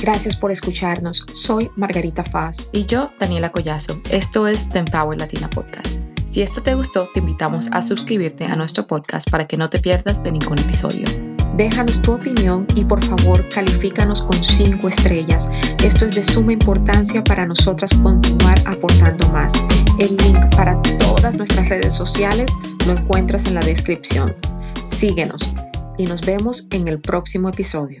Gracias 0.00 0.36
por 0.36 0.52
escucharnos. 0.52 1.26
Soy 1.32 1.70
Margarita 1.74 2.22
Faz. 2.22 2.68
Y 2.72 2.86
yo, 2.86 3.10
Daniela 3.18 3.50
Collazo. 3.50 4.00
Esto 4.10 4.46
es 4.46 4.68
The 4.68 4.78
Empower 4.78 5.18
Latina 5.18 5.50
Podcast. 5.50 5.98
Si 6.26 6.42
esto 6.42 6.62
te 6.62 6.74
gustó, 6.74 7.08
te 7.12 7.20
invitamos 7.20 7.68
a 7.72 7.82
suscribirte 7.82 8.44
a 8.44 8.56
nuestro 8.56 8.86
podcast 8.86 9.28
para 9.30 9.46
que 9.46 9.56
no 9.56 9.68
te 9.68 9.80
pierdas 9.80 10.22
de 10.22 10.32
ningún 10.32 10.58
episodio. 10.58 11.35
Déjanos 11.56 12.02
tu 12.02 12.12
opinión 12.12 12.66
y 12.74 12.84
por 12.84 13.02
favor 13.02 13.48
califícanos 13.48 14.20
con 14.20 14.44
5 14.44 14.88
estrellas. 14.88 15.48
Esto 15.82 16.04
es 16.04 16.14
de 16.14 16.22
suma 16.22 16.52
importancia 16.52 17.24
para 17.24 17.46
nosotras 17.46 17.90
continuar 18.02 18.58
aportando 18.66 19.26
más. 19.28 19.54
El 19.98 20.18
link 20.18 20.38
para 20.54 20.80
todas 20.98 21.34
nuestras 21.34 21.66
redes 21.70 21.94
sociales 21.94 22.52
lo 22.86 22.92
encuentras 22.92 23.46
en 23.46 23.54
la 23.54 23.60
descripción. 23.60 24.36
Síguenos 24.84 25.54
y 25.96 26.04
nos 26.04 26.20
vemos 26.20 26.66
en 26.72 26.88
el 26.88 27.00
próximo 27.00 27.48
episodio. 27.48 28.00